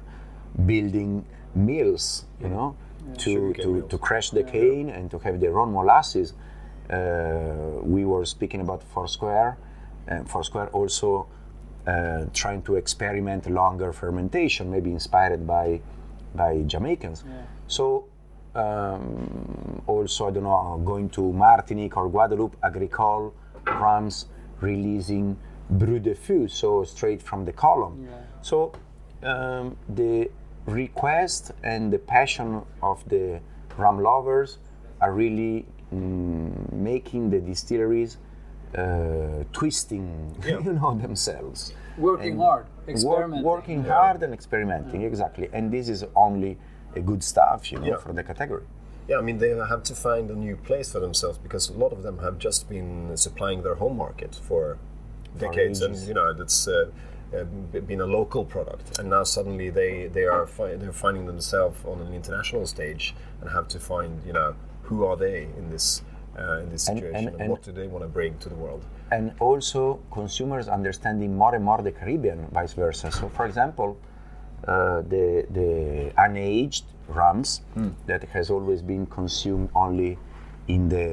building 0.65 1.25
mills, 1.55 2.25
you 2.41 2.49
know, 2.49 2.75
to, 3.17 3.31
Sugarcane 3.31 3.63
to, 3.63 3.73
mills. 3.73 3.89
to 3.89 3.97
crush 3.97 4.29
the 4.31 4.43
cane 4.43 4.89
and 4.89 5.09
to 5.11 5.19
have 5.19 5.39
their 5.39 5.57
own 5.59 5.71
molasses. 5.73 6.33
Uh, 6.91 7.79
we 7.81 8.05
were 8.05 8.25
speaking 8.25 8.61
about 8.61 8.83
Foursquare, 8.83 9.57
and 10.07 10.29
Foursquare 10.29 10.67
also 10.69 11.27
uh, 11.87 12.25
trying 12.33 12.61
to 12.63 12.75
experiment 12.75 13.49
longer 13.49 13.93
fermentation, 13.93 14.69
maybe 14.69 14.91
inspired 14.91 15.47
by 15.47 15.81
by 16.35 16.63
Jamaicans. 16.67 17.23
So 17.67 18.05
um, 18.55 19.81
also 19.87 20.27
I 20.27 20.31
don't 20.31 20.43
know, 20.43 20.81
going 20.85 21.09
to 21.11 21.31
Martinique 21.31 21.97
or 21.97 22.09
Guadeloupe, 22.09 22.55
Agricole, 22.63 23.33
rums 23.65 24.25
releasing 24.59 25.37
Brut 25.69 26.03
de 26.03 26.15
feu, 26.15 26.47
so 26.47 26.83
straight 26.83 27.21
from 27.21 27.45
the 27.45 27.53
column. 27.53 28.07
So 28.41 28.73
um, 29.23 29.77
the 29.87 30.29
request 30.65 31.51
and 31.63 31.91
the 31.91 31.97
passion 31.99 32.61
of 32.81 33.07
the 33.07 33.39
rum 33.77 34.03
lovers 34.03 34.57
are 34.99 35.13
really 35.13 35.65
mm, 35.93 36.71
making 36.73 37.29
the 37.29 37.39
distilleries 37.39 38.17
uh, 38.77 39.43
twisting, 39.51 40.35
you 40.45 40.73
know, 40.73 40.97
themselves. 40.97 41.73
Working 41.97 42.31
And 42.33 42.39
hard, 42.41 42.65
work- 42.65 42.89
experimenting. 42.89 43.43
working 43.43 43.83
hard 43.83 44.23
and 44.23 44.33
experimenting, 44.33 45.01
exactly. 45.03 45.49
And 45.53 45.71
this 45.71 45.89
is 45.89 46.05
only 46.15 46.57
a 46.95 47.01
good 47.01 47.23
stuff, 47.23 47.71
you 47.71 47.79
know, 47.79 47.87
Yeah. 47.87 47.97
for 47.97 48.13
the 48.13 48.23
category. 48.23 48.63
Yeah, 49.09 49.17
I 49.17 49.21
mean 49.21 49.39
they 49.39 49.49
have 49.49 49.83
to 49.83 49.95
find 49.95 50.29
a 50.29 50.35
new 50.35 50.55
place 50.55 50.91
for 50.93 50.99
themselves 50.99 51.37
because 51.37 51.69
a 51.69 51.73
lot 51.73 51.91
of 51.91 52.03
them 52.03 52.19
have 52.19 52.37
just 52.37 52.69
been 52.69 53.17
supplying 53.17 53.63
their 53.63 53.75
home 53.75 53.97
market 53.97 54.35
for 54.35 54.77
decades, 55.37 55.81
and 55.81 55.95
you 56.07 56.13
know 56.13 56.31
that's 56.33 56.67
uh, 56.67 56.85
uh, 57.35 57.43
been 57.89 57.99
a 57.99 58.05
local 58.05 58.45
product, 58.45 58.99
and 58.99 59.09
now 59.09 59.23
suddenly 59.23 59.69
they 59.69 60.07
they 60.07 60.25
are 60.25 60.45
fi- 60.47 60.75
they're 60.75 60.93
finding 61.05 61.25
themselves 61.25 61.83
on 61.83 61.99
an 61.99 62.13
international 62.13 62.65
stage 62.67 63.13
and 63.41 63.49
have 63.49 63.67
to 63.69 63.79
find 63.79 64.21
you 64.25 64.33
know 64.33 64.53
who 64.83 65.05
are 65.05 65.15
they 65.17 65.43
in 65.57 65.69
this 65.69 66.01
uh, 66.37 66.59
in 66.63 66.69
this 66.71 66.83
situation 66.83 67.15
and- 67.15 67.27
and, 67.27 67.41
and- 67.41 67.49
what 67.51 67.61
do 67.63 67.71
they 67.71 67.87
want 67.87 68.03
to 68.03 68.07
bring 68.09 68.37
to 68.39 68.49
the 68.49 68.55
world. 68.55 68.83
and 69.11 69.31
also 69.39 69.99
consumers 70.11 70.67
understanding 70.69 71.35
more 71.37 71.53
and 71.55 71.63
more 71.65 71.81
the 71.81 71.91
Caribbean, 71.91 72.39
vice 72.53 72.73
versa. 72.73 73.11
So, 73.11 73.27
for 73.37 73.45
example, 73.45 73.89
uh, 74.67 75.01
the 75.13 75.45
the 75.59 75.71
unaged 76.25 76.83
rums 77.09 77.49
that 78.07 78.23
has 78.35 78.49
always 78.49 78.81
been 78.81 79.05
consumed 79.07 79.69
only 79.75 80.17
in 80.67 80.87
the 80.95 81.07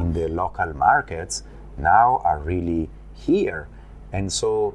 in 0.00 0.12
the 0.18 0.26
local 0.28 0.70
markets 0.74 1.42
now 1.78 2.08
are 2.24 2.40
really 2.52 2.88
here, 3.26 3.68
and 4.12 4.26
so 4.40 4.74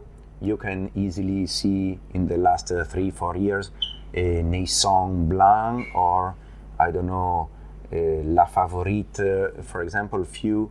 you 0.50 0.56
can 0.58 0.90
easily 0.96 1.46
see 1.48 2.00
in 2.14 2.28
the 2.28 2.38
last 2.38 2.72
uh, 2.72 2.84
three 2.86 3.12
four 3.12 3.36
years 3.36 3.72
a 4.14 4.42
Neisson 4.44 5.28
Blanc 5.30 5.88
or 5.94 6.36
I 6.80 6.88
don't 6.92 7.08
know 7.08 7.50
La 7.92 8.46
Favorite, 8.46 9.64
for 9.64 9.82
example, 9.82 10.24
few 10.24 10.70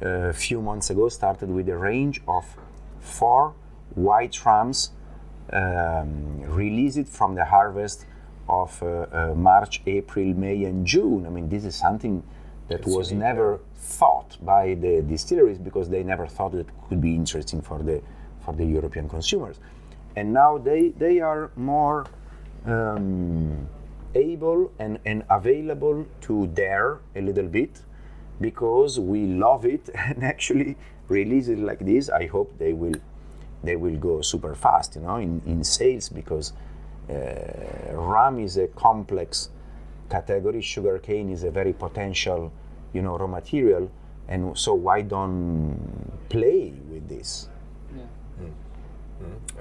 a 0.00 0.32
few 0.32 0.60
months 0.60 0.90
ago 0.90 1.08
started 1.08 1.48
with 1.50 1.68
a 1.68 1.76
range 1.76 2.20
of 2.28 2.44
four 3.00 3.54
white 3.94 4.44
rams 4.44 4.90
um, 5.52 6.40
released 6.42 7.08
from 7.08 7.34
the 7.34 7.44
harvest 7.44 8.06
of 8.48 8.82
uh, 8.82 9.06
uh, 9.12 9.34
March, 9.34 9.82
April, 9.86 10.26
May, 10.34 10.64
and 10.64 10.86
June. 10.86 11.26
I 11.26 11.30
mean, 11.30 11.48
this 11.48 11.64
is 11.64 11.74
something 11.74 12.22
that 12.68 12.84
was 12.86 13.10
unique, 13.10 13.24
never 13.24 13.60
thought 13.76 14.36
by 14.42 14.74
the 14.74 15.02
distilleries 15.02 15.58
because 15.58 15.88
they 15.88 16.02
never 16.02 16.26
thought 16.26 16.54
it 16.54 16.68
could 16.88 17.00
be 17.00 17.14
interesting 17.14 17.60
for 17.60 17.78
the 17.82 18.02
for 18.44 18.54
the 18.54 18.64
European 18.64 19.08
consumers. 19.08 19.58
And 20.14 20.32
now 20.32 20.58
they 20.58 20.88
they 20.90 21.20
are 21.20 21.50
more 21.56 22.06
um, 22.66 23.68
able 24.16 24.72
and, 24.78 24.98
and 25.04 25.24
available 25.30 26.06
to 26.22 26.46
dare 26.48 27.00
a 27.14 27.20
little 27.20 27.48
bit 27.48 27.82
because 28.40 28.98
we 28.98 29.26
love 29.26 29.64
it. 29.64 29.88
And 29.94 30.24
actually 30.24 30.76
release 31.08 31.46
it 31.46 31.58
like 31.60 31.78
this 31.78 32.10
i 32.10 32.26
hope 32.26 32.58
they 32.58 32.72
will 32.72 32.98
they 33.62 33.76
will 33.76 33.96
go 33.96 34.20
super 34.20 34.56
fast 34.56 34.96
you 34.96 35.02
know 35.02 35.18
in, 35.18 35.40
in 35.46 35.62
sales 35.62 36.08
because 36.08 36.52
uh, 37.08 37.92
rum 37.92 38.40
is 38.40 38.56
a 38.56 38.66
complex 38.68 39.50
category. 40.10 40.60
Sugarcane 40.60 41.30
is 41.30 41.44
a 41.44 41.50
very 41.50 41.72
potential 41.72 42.52
you 42.92 43.02
know 43.02 43.16
raw 43.16 43.26
material. 43.26 43.90
And 44.28 44.58
so 44.58 44.74
why 44.74 45.02
don't 45.02 45.78
play 46.28 46.74
with 46.90 47.08
this? 47.08 47.48
Yeah. 47.96 48.48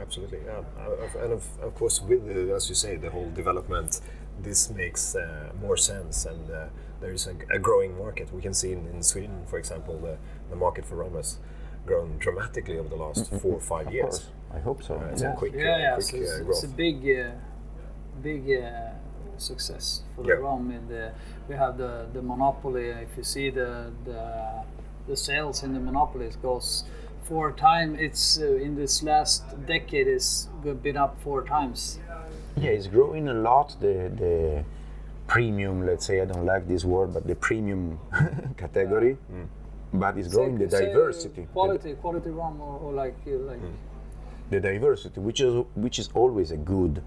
Absolutely, 0.01 0.39
yeah. 0.45 0.61
Uh, 0.77 1.23
And 1.23 1.33
of, 1.33 1.47
of 1.61 1.75
course, 1.75 2.01
with 2.01 2.25
the, 2.27 2.53
as 2.53 2.67
you 2.67 2.75
say, 2.75 2.97
the 2.97 3.09
whole 3.09 3.29
development, 3.31 4.01
this 4.41 4.69
makes 4.69 5.15
uh, 5.15 5.51
more 5.61 5.77
sense, 5.77 6.25
and 6.25 6.49
uh, 6.51 6.67
there 7.01 7.11
is 7.11 7.27
a, 7.27 7.35
a 7.55 7.59
growing 7.59 7.97
market. 7.97 8.31
We 8.33 8.41
can 8.41 8.53
see 8.53 8.71
in, 8.73 8.87
in 8.87 9.01
Sweden, 9.03 9.43
for 9.47 9.57
example, 9.57 9.97
the, 9.99 10.17
the 10.49 10.55
market 10.55 10.85
for 10.85 10.95
rum 10.95 11.13
has 11.15 11.37
grown 11.85 12.17
dramatically 12.17 12.77
over 12.79 12.89
the 12.89 12.95
last 12.95 13.31
four 13.41 13.53
or 13.55 13.59
five 13.59 13.87
of 13.87 13.93
years. 13.93 14.05
course 14.19 14.29
i 14.53 14.59
hope 14.59 14.81
so 14.83 14.95
Uh, 14.95 15.09
it's 15.11 15.21
yeah. 15.21 15.33
a 15.33 15.35
quick, 15.37 15.53
Yeah, 15.53 15.73
uh, 15.75 15.77
yeah. 15.77 15.93
quick 15.95 16.05
So 16.07 16.17
it's, 16.17 16.31
uh, 16.31 16.49
it's 16.49 16.63
a 16.63 16.67
big, 16.67 16.97
uh, 17.09 17.31
big 18.21 18.43
uh, 18.51 18.91
success 19.37 20.01
for 20.15 20.23
the 20.23 20.29
Yeah. 20.29 20.35
rum. 20.47 20.71
In 20.71 20.87
the 20.87 21.11
we 21.49 21.55
have 21.55 21.77
the 21.77 22.07
the 22.13 22.21
monopoly. 22.21 22.87
If 22.89 23.17
you 23.17 23.23
see 23.23 23.49
the 23.51 23.91
the, 24.05 24.21
the 25.07 25.15
sales 25.17 25.63
in 25.63 25.73
the 25.73 25.79
monopoly, 25.79 26.25
it 26.27 26.41
goes 26.41 26.85
four 27.23 27.51
times. 27.51 27.99
It's 27.99 28.39
uh, 28.39 28.65
in 28.65 28.75
this 28.75 29.03
last 29.03 29.43
decade 29.67 30.07
is 30.07 30.49
been 30.83 30.97
up 30.97 31.21
four 31.21 31.43
times. 31.43 31.99
Yeah, 32.57 32.71
it's 32.71 32.87
growing 32.87 33.27
a 33.27 33.33
lot. 33.33 33.75
The 33.79 34.11
the 34.15 34.63
premium, 35.27 35.85
let's 35.85 36.05
say, 36.05 36.21
I 36.21 36.25
don't 36.25 36.45
like 36.45 36.67
this 36.67 36.85
word, 36.85 37.13
but 37.13 37.27
the 37.27 37.35
premium 37.35 37.99
category. 38.57 39.17
But 39.93 40.17
it's 40.17 40.27
growing 40.27 40.57
the 40.57 40.69
Say 40.69 40.87
diversity, 40.87 41.41
the, 41.41 41.47
quality, 41.47 41.93
quality 41.93 42.29
rum, 42.29 42.59
or, 42.59 42.79
or 42.79 42.93
like 42.93 43.15
uh, 43.27 43.37
like 43.49 43.59
the 44.49 44.59
diversity, 44.59 45.19
which 45.19 45.39
is 45.39 45.63
which 45.75 45.99
is 45.99 46.09
always 46.13 46.51
a 46.51 46.57
good 46.57 47.01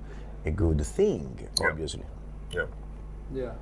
a 0.45 0.51
good 0.51 0.85
thing, 0.85 1.49
obviously. 1.61 2.05
Yeah. 2.53 2.67
Yeah. 3.35 3.53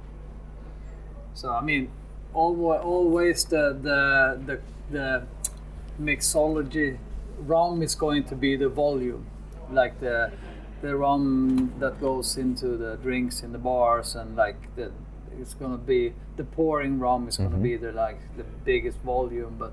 So 1.35 1.53
I 1.53 1.61
mean, 1.61 1.91
always, 2.33 2.81
always 2.83 3.45
the 3.45 3.77
the 3.83 4.41
the 4.47 4.61
the 4.91 5.27
mixology 6.01 6.99
rum 7.41 7.83
is 7.83 7.95
going 7.95 8.25
to 8.25 8.35
be 8.35 8.57
the 8.57 8.69
volume, 8.69 9.27
like 9.71 9.99
the 10.01 10.33
the 10.83 10.97
rum 10.97 11.73
that 11.79 12.01
goes 12.01 12.37
into 12.37 12.77
the 12.77 12.97
drinks 12.97 13.43
in 13.43 13.53
the 13.53 13.59
bars 13.59 14.15
and 14.15 14.37
like 14.37 14.75
the 14.77 14.93
it's 15.41 15.55
gonna 15.55 15.77
be 15.77 16.13
the 16.37 16.45
pouring 16.45 16.99
rum 16.99 17.29
is 17.29 17.37
gonna 17.37 17.57
be 17.57 17.73
mm-hmm. 17.73 17.87
the 17.87 17.93
like 17.93 18.19
the 18.37 18.45
biggest 18.65 18.99
volume, 18.99 19.57
but 19.59 19.73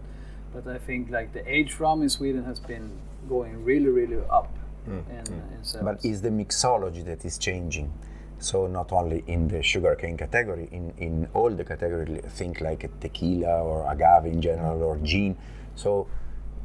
but 0.54 0.68
I 0.68 0.78
think 0.78 1.10
like 1.10 1.34
the 1.34 1.44
aged 1.50 1.80
rum 1.80 2.02
in 2.02 2.10
Sweden 2.10 2.44
has 2.44 2.60
been 2.60 2.92
going 3.30 3.64
really 3.64 3.88
really 3.88 4.22
up 4.30 4.54
mm, 4.88 5.10
in, 5.10 5.24
mm. 5.24 5.76
in. 5.76 5.86
But 5.86 6.04
is 6.06 6.22
the 6.22 6.30
mixology 6.30 7.04
that 7.06 7.26
is 7.26 7.38
changing. 7.38 7.92
So 8.40 8.68
not 8.68 8.92
only 8.92 9.24
in 9.28 9.48
the 9.48 9.64
sugarcane 9.64 10.18
category, 10.18 10.68
in, 10.72 10.94
in 10.98 11.30
all 11.34 11.50
the 11.50 11.64
categories, 11.64 12.22
think 12.28 12.60
like 12.60 12.82
tequila 13.00 13.64
or 13.64 13.90
agave 13.90 14.26
in 14.26 14.42
general 14.42 14.84
or 14.84 14.98
gin. 14.98 15.38
So 15.76 16.08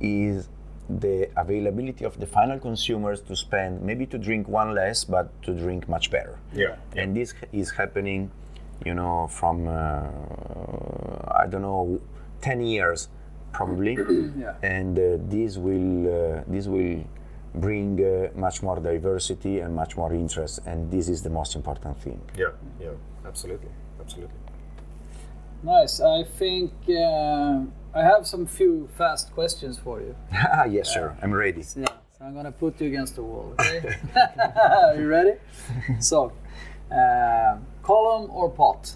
is 0.01 0.49
the 0.89 1.29
availability 1.37 2.05
of 2.05 2.19
the 2.19 2.27
final 2.27 2.59
consumers 2.59 3.21
to 3.23 3.37
spend 3.37 3.83
maybe 3.83 4.07
to 4.07 4.19
drink 4.19 4.49
one 4.49 4.75
less, 4.75 5.05
but 5.05 5.31
to 5.43 5.53
drink 5.55 5.89
much 5.89 6.11
better. 6.11 6.39
Yeah. 6.55 6.77
And 6.97 7.15
this 7.15 7.35
is 7.53 7.71
happening, 7.71 8.31
you 8.85 8.95
know, 8.95 9.29
from 9.29 9.69
uh, 9.69 10.09
I 11.31 11.47
don't 11.49 11.63
know, 11.63 12.01
ten 12.41 12.61
years 12.63 13.09
probably. 13.53 13.97
Yeah. 14.39 14.55
And 14.63 14.99
uh, 14.99 15.19
this 15.29 15.57
will 15.57 16.07
uh, 16.07 16.45
this 16.47 16.67
will 16.67 17.05
bring 17.55 17.99
uh, 18.05 18.29
much 18.39 18.63
more 18.63 18.79
diversity 18.79 19.61
and 19.61 19.75
much 19.75 19.97
more 19.97 20.13
interest, 20.13 20.61
and 20.67 20.91
this 20.91 21.09
is 21.09 21.23
the 21.23 21.31
most 21.31 21.57
important 21.57 22.01
thing. 22.01 22.21
Yeah. 22.37 22.53
Yeah. 22.81 22.91
Absolutely. 23.27 23.71
Absolutely. 24.01 24.37
Nice. 25.63 26.01
I 26.01 26.23
think 26.23 26.73
uh, 26.89 27.63
I 27.95 28.03
have 28.03 28.27
some 28.27 28.47
few 28.47 28.89
fast 28.97 29.33
questions 29.33 29.79
for 29.79 30.01
you. 30.01 30.15
yes, 30.71 30.93
sir. 30.93 31.17
I'm 31.23 31.33
ready. 31.33 31.63
Yeah. 31.77 31.87
So 32.19 32.25
I'm 32.25 32.35
gonna 32.35 32.53
put 32.53 32.81
you 32.81 32.89
against 32.89 33.17
the 33.17 33.23
wall. 33.23 33.55
Okay. 33.59 33.97
Are 34.17 34.95
you 34.99 35.09
ready? 35.09 35.33
So, 36.01 36.33
uh, 36.93 37.57
column 37.83 38.31
or 38.31 38.51
pot? 38.51 38.95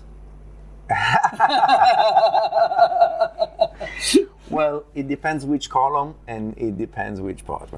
Well, 4.52 4.84
it 4.94 5.08
depends 5.08 5.46
which 5.46 5.70
column 5.70 6.14
and 6.26 6.54
it 6.58 6.76
depends 6.76 7.22
which 7.22 7.42
pot. 7.46 7.70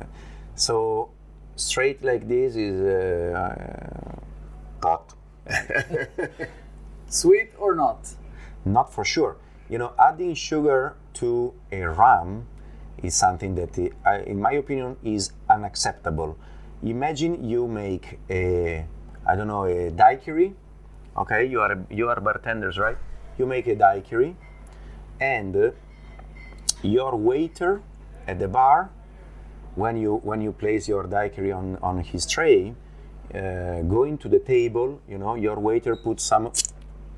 So 0.57 1.11
straight 1.55 2.03
like 2.03 2.27
this 2.27 2.57
is 2.57 2.81
uh, 2.81 3.39
uh, 3.39 4.17
pot. 4.83 5.15
Sweet 7.09 7.53
or 7.59 7.77
not? 7.77 8.09
Not 8.65 8.93
for 8.93 9.05
sure. 9.05 9.37
You 9.69 9.79
know, 9.79 9.93
adding 10.01 10.35
sugar 10.35 10.97
to 11.15 11.53
a 11.73 11.83
rum 11.83 12.47
is 13.03 13.15
something 13.15 13.55
that, 13.57 13.77
in 14.27 14.41
my 14.41 14.53
opinion, 14.53 14.97
is 15.05 15.33
unacceptable. 15.49 16.37
Imagine 16.83 17.43
you 17.49 17.67
make 17.69 18.19
a, 18.31 18.85
I 19.27 19.37
don't 19.37 19.49
know, 19.49 19.65
a 19.65 19.91
daiquiri. 19.91 20.55
Okay, 21.17 21.45
you 21.47 21.61
are 21.61 21.79
you 21.91 22.09
are 22.09 22.21
bartenders, 22.21 22.77
right? 22.79 22.97
You 23.39 23.47
make 23.47 23.67
a 23.69 23.75
daiquiri, 23.77 24.37
and 25.21 25.55
uh, 25.57 25.71
your 26.83 27.15
waiter 27.17 27.83
at 28.27 28.39
the 28.39 28.49
bar, 28.49 28.91
when 29.77 29.97
you 29.97 30.17
when 30.25 30.41
you 30.41 30.53
place 30.53 30.89
your 30.89 31.05
daiquiri 31.05 31.53
on 31.53 31.79
on 31.83 32.01
his 32.01 32.27
tray, 32.27 32.75
uh, 33.35 33.83
going 33.83 34.19
to 34.19 34.29
the 34.29 34.41
table, 34.41 35.01
you 35.09 35.19
know, 35.19 35.37
your 35.37 35.59
waiter 35.61 35.95
puts 35.97 36.25
some 36.25 36.51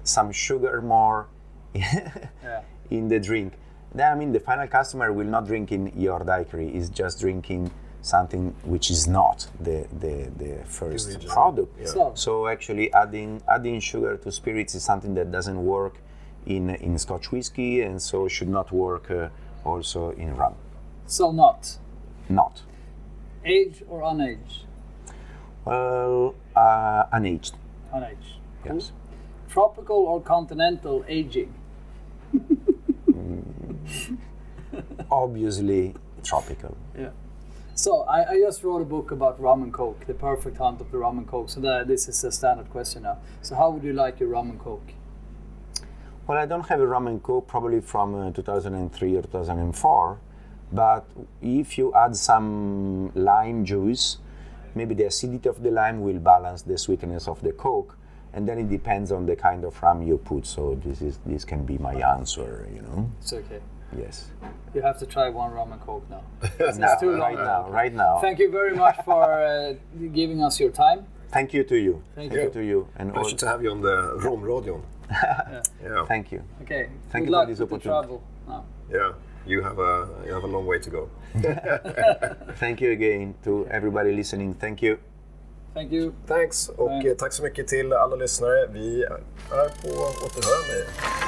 some 0.04 0.30
sugar 0.32 0.80
more 0.82 1.26
Yeah. 1.74 2.62
in 2.90 3.08
the 3.08 3.18
drink. 3.18 3.54
Then 3.96 4.12
I 4.12 4.14
mean 4.20 4.32
the 4.32 4.40
final 4.50 4.68
customer 4.78 5.08
will 5.12 5.30
not 5.36 5.46
drink 5.46 5.72
in 5.72 5.82
your 5.96 6.20
daiquiri, 6.32 6.68
is 6.80 6.86
just 6.90 7.14
drinking 7.20 7.70
something 8.02 8.54
which 8.72 8.90
is 8.90 9.02
not 9.08 9.38
the 9.66 9.78
the, 10.04 10.14
the 10.42 10.52
first 10.78 11.08
original, 11.08 11.32
product. 11.34 11.70
yeah. 11.80 11.86
So- 11.94 12.12
So 12.14 12.46
actually, 12.54 12.86
adding 13.02 13.30
adding 13.54 13.80
sugar 13.80 14.16
to 14.24 14.30
spirits 14.30 14.74
is 14.74 14.82
something 14.84 15.14
that 15.18 15.28
doesn't 15.32 15.60
work 15.76 15.94
in 16.46 16.70
in 16.86 16.98
Scotch 16.98 17.26
whiskey, 17.32 17.72
and 17.86 18.00
so 18.10 18.28
should 18.28 18.50
not 18.58 18.68
work 18.70 19.10
uh, 19.10 19.28
also 19.70 20.10
in 20.22 20.28
rum. 20.36 20.54
So 21.06 21.32
not 21.32 21.78
Not 22.28 22.54
age 23.44 23.76
or 23.88 24.00
unaged? 24.12 24.64
well 25.64 26.34
uh, 26.54 27.04
unaged. 27.16 27.52
Unaged. 27.94 28.32
Cool. 28.64 28.74
Yes. 28.76 28.92
Tropical 29.48 29.96
or 30.10 30.20
continental 30.20 31.04
aging? 31.08 31.52
Obviously 35.10 35.94
tropical. 36.22 36.76
Yeah. 36.98 37.10
So 37.74 38.02
I, 38.02 38.30
I 38.30 38.38
just 38.38 38.64
wrote 38.64 38.80
a 38.80 38.86
book 38.86 39.10
about 39.10 39.38
rum 39.40 39.62
and 39.62 39.72
coke, 39.72 40.06
the 40.06 40.14
perfect 40.14 40.56
hunt 40.56 40.80
of 40.80 40.90
the 40.90 40.98
rum 40.98 41.18
and 41.18 41.26
coke. 41.26 41.50
So 41.50 41.60
that 41.60 41.86
this 41.86 42.08
is 42.08 42.24
a 42.24 42.32
standard 42.32 42.70
question 42.70 43.02
now. 43.02 43.18
So 43.42 43.54
how 43.54 43.70
would 43.70 43.84
you 43.84 43.92
like 43.92 44.18
your 44.18 44.30
rum 44.30 44.50
and 44.50 44.58
coke? 44.58 44.92
Well, 46.26 46.38
I 46.38 46.46
don't 46.46 46.66
have 46.66 46.80
a 46.80 46.86
rum 46.86 47.06
and 47.06 47.22
coke 47.22 47.46
probably 47.46 47.80
from 47.80 48.14
uh, 48.14 48.32
2003 48.32 49.16
or 49.16 49.22
2004, 49.22 50.18
but 50.72 51.04
if 51.40 51.78
you 51.78 51.94
add 51.94 52.16
some 52.16 53.12
lime 53.14 53.64
juice, 53.64 54.18
maybe 54.74 54.94
the 54.94 55.04
acidity 55.04 55.48
of 55.48 55.62
the 55.62 55.70
lime 55.70 56.00
will 56.00 56.18
balance 56.18 56.62
the 56.62 56.78
sweetness 56.78 57.28
of 57.28 57.40
the 57.42 57.52
coke, 57.52 57.96
and 58.32 58.48
then 58.48 58.58
it 58.58 58.68
depends 58.68 59.12
on 59.12 59.26
the 59.26 59.36
kind 59.36 59.64
of 59.64 59.80
rum 59.82 60.02
you 60.02 60.18
put. 60.18 60.46
So 60.46 60.80
this 60.82 61.00
is 61.00 61.18
this 61.24 61.44
can 61.44 61.64
be 61.64 61.78
my 61.78 61.94
answer, 61.94 62.66
you 62.74 62.82
know. 62.82 63.08
It's 63.20 63.32
okay. 63.32 63.60
Yes. 63.98 64.30
You 64.74 64.82
have 64.82 64.98
to 64.98 65.06
try 65.06 65.28
one 65.30 65.52
rum 65.52 65.72
and 65.72 65.80
coke 65.80 66.04
now. 66.10 66.22
Now, 66.78 66.94
too 67.00 67.10
long 67.10 67.20
right 67.20 67.38
now. 67.38 67.66
now, 67.66 67.70
right 67.70 67.94
now. 67.94 68.18
Thank 68.20 68.38
you 68.38 68.50
very 68.50 68.74
much 68.76 68.96
for 69.04 69.22
uh, 69.22 69.74
giving 70.12 70.42
us 70.42 70.60
your 70.60 70.70
time. 70.70 71.06
Thank 71.32 71.52
you 71.54 71.64
to 71.64 71.76
you. 71.76 72.02
Thank 72.14 72.32
you 72.32 72.42
you. 72.42 72.50
to 72.50 72.60
you, 72.64 72.88
and 72.98 73.10
all, 73.12 73.22
Pleasure 73.22 73.36
to 73.36 73.46
have 73.46 73.62
you 73.62 73.70
on 73.70 73.80
the 73.80 73.96
Romradion. 74.24 74.82
yeah. 75.10 76.04
thank 76.08 76.32
you. 76.32 76.42
Okay. 76.62 76.88
Thank 77.10 77.12
Good 77.12 77.20
you 77.20 77.26
for 77.26 77.30
luck 77.32 77.48
this 77.48 77.58
with 77.60 77.68
the 77.68 77.74
opportunity. 77.74 78.06
travel 78.08 78.22
now. 78.48 78.64
yeah. 78.90 79.12
You 79.46 79.62
have 79.62 79.78
a 79.78 80.08
you 80.26 80.34
have 80.34 80.44
a 80.44 80.48
long 80.48 80.66
way 80.66 80.78
to 80.80 80.90
go. 80.90 81.08
Thank 82.58 82.80
you 82.80 82.90
again 82.92 83.34
to 83.44 83.66
everybody 83.70 84.10
listening. 84.12 84.54
Thank 84.54 84.82
you. 84.82 84.98
Thank 85.74 85.92
you. 85.92 86.12
Thanks 86.26 86.68
och 86.68 86.88
Nej. 86.90 87.08
eh, 87.10 87.14
tack 87.16 87.32
så 87.32 87.42
mycket 87.42 87.68
till 87.68 87.92
alla 87.92 88.16
lyssnare. 88.16 88.66
Vi 88.72 89.02
är 89.02 89.68
på 89.82 89.88
återhörande. 90.26 91.25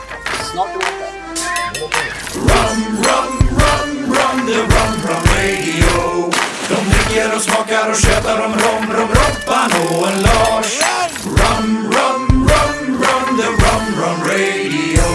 snart 0.53 0.77
åter. 0.77 2.09
Rum, 2.35 2.81
rum, 3.07 3.49
rum, 3.61 4.15
rum, 4.15 4.47
the 4.47 4.61
rum, 4.61 4.95
rum 5.07 5.25
radio. 5.35 6.31
De 6.69 6.91
dricker 6.91 7.35
och 7.37 7.43
smakar 7.43 7.91
och 7.91 7.97
tjötar 7.97 8.41
om 8.47 8.53
rom, 8.53 8.93
rom, 8.93 9.09
Robban 9.09 9.71
och 9.91 10.09
en 10.09 10.23
Lars. 10.23 10.81
Rum, 11.25 11.93
rum, 11.93 12.49
rum, 12.49 13.03
rum, 13.03 13.39
the 13.39 13.47
rum, 13.47 14.03
rum 14.03 14.21
radio. 14.29 15.09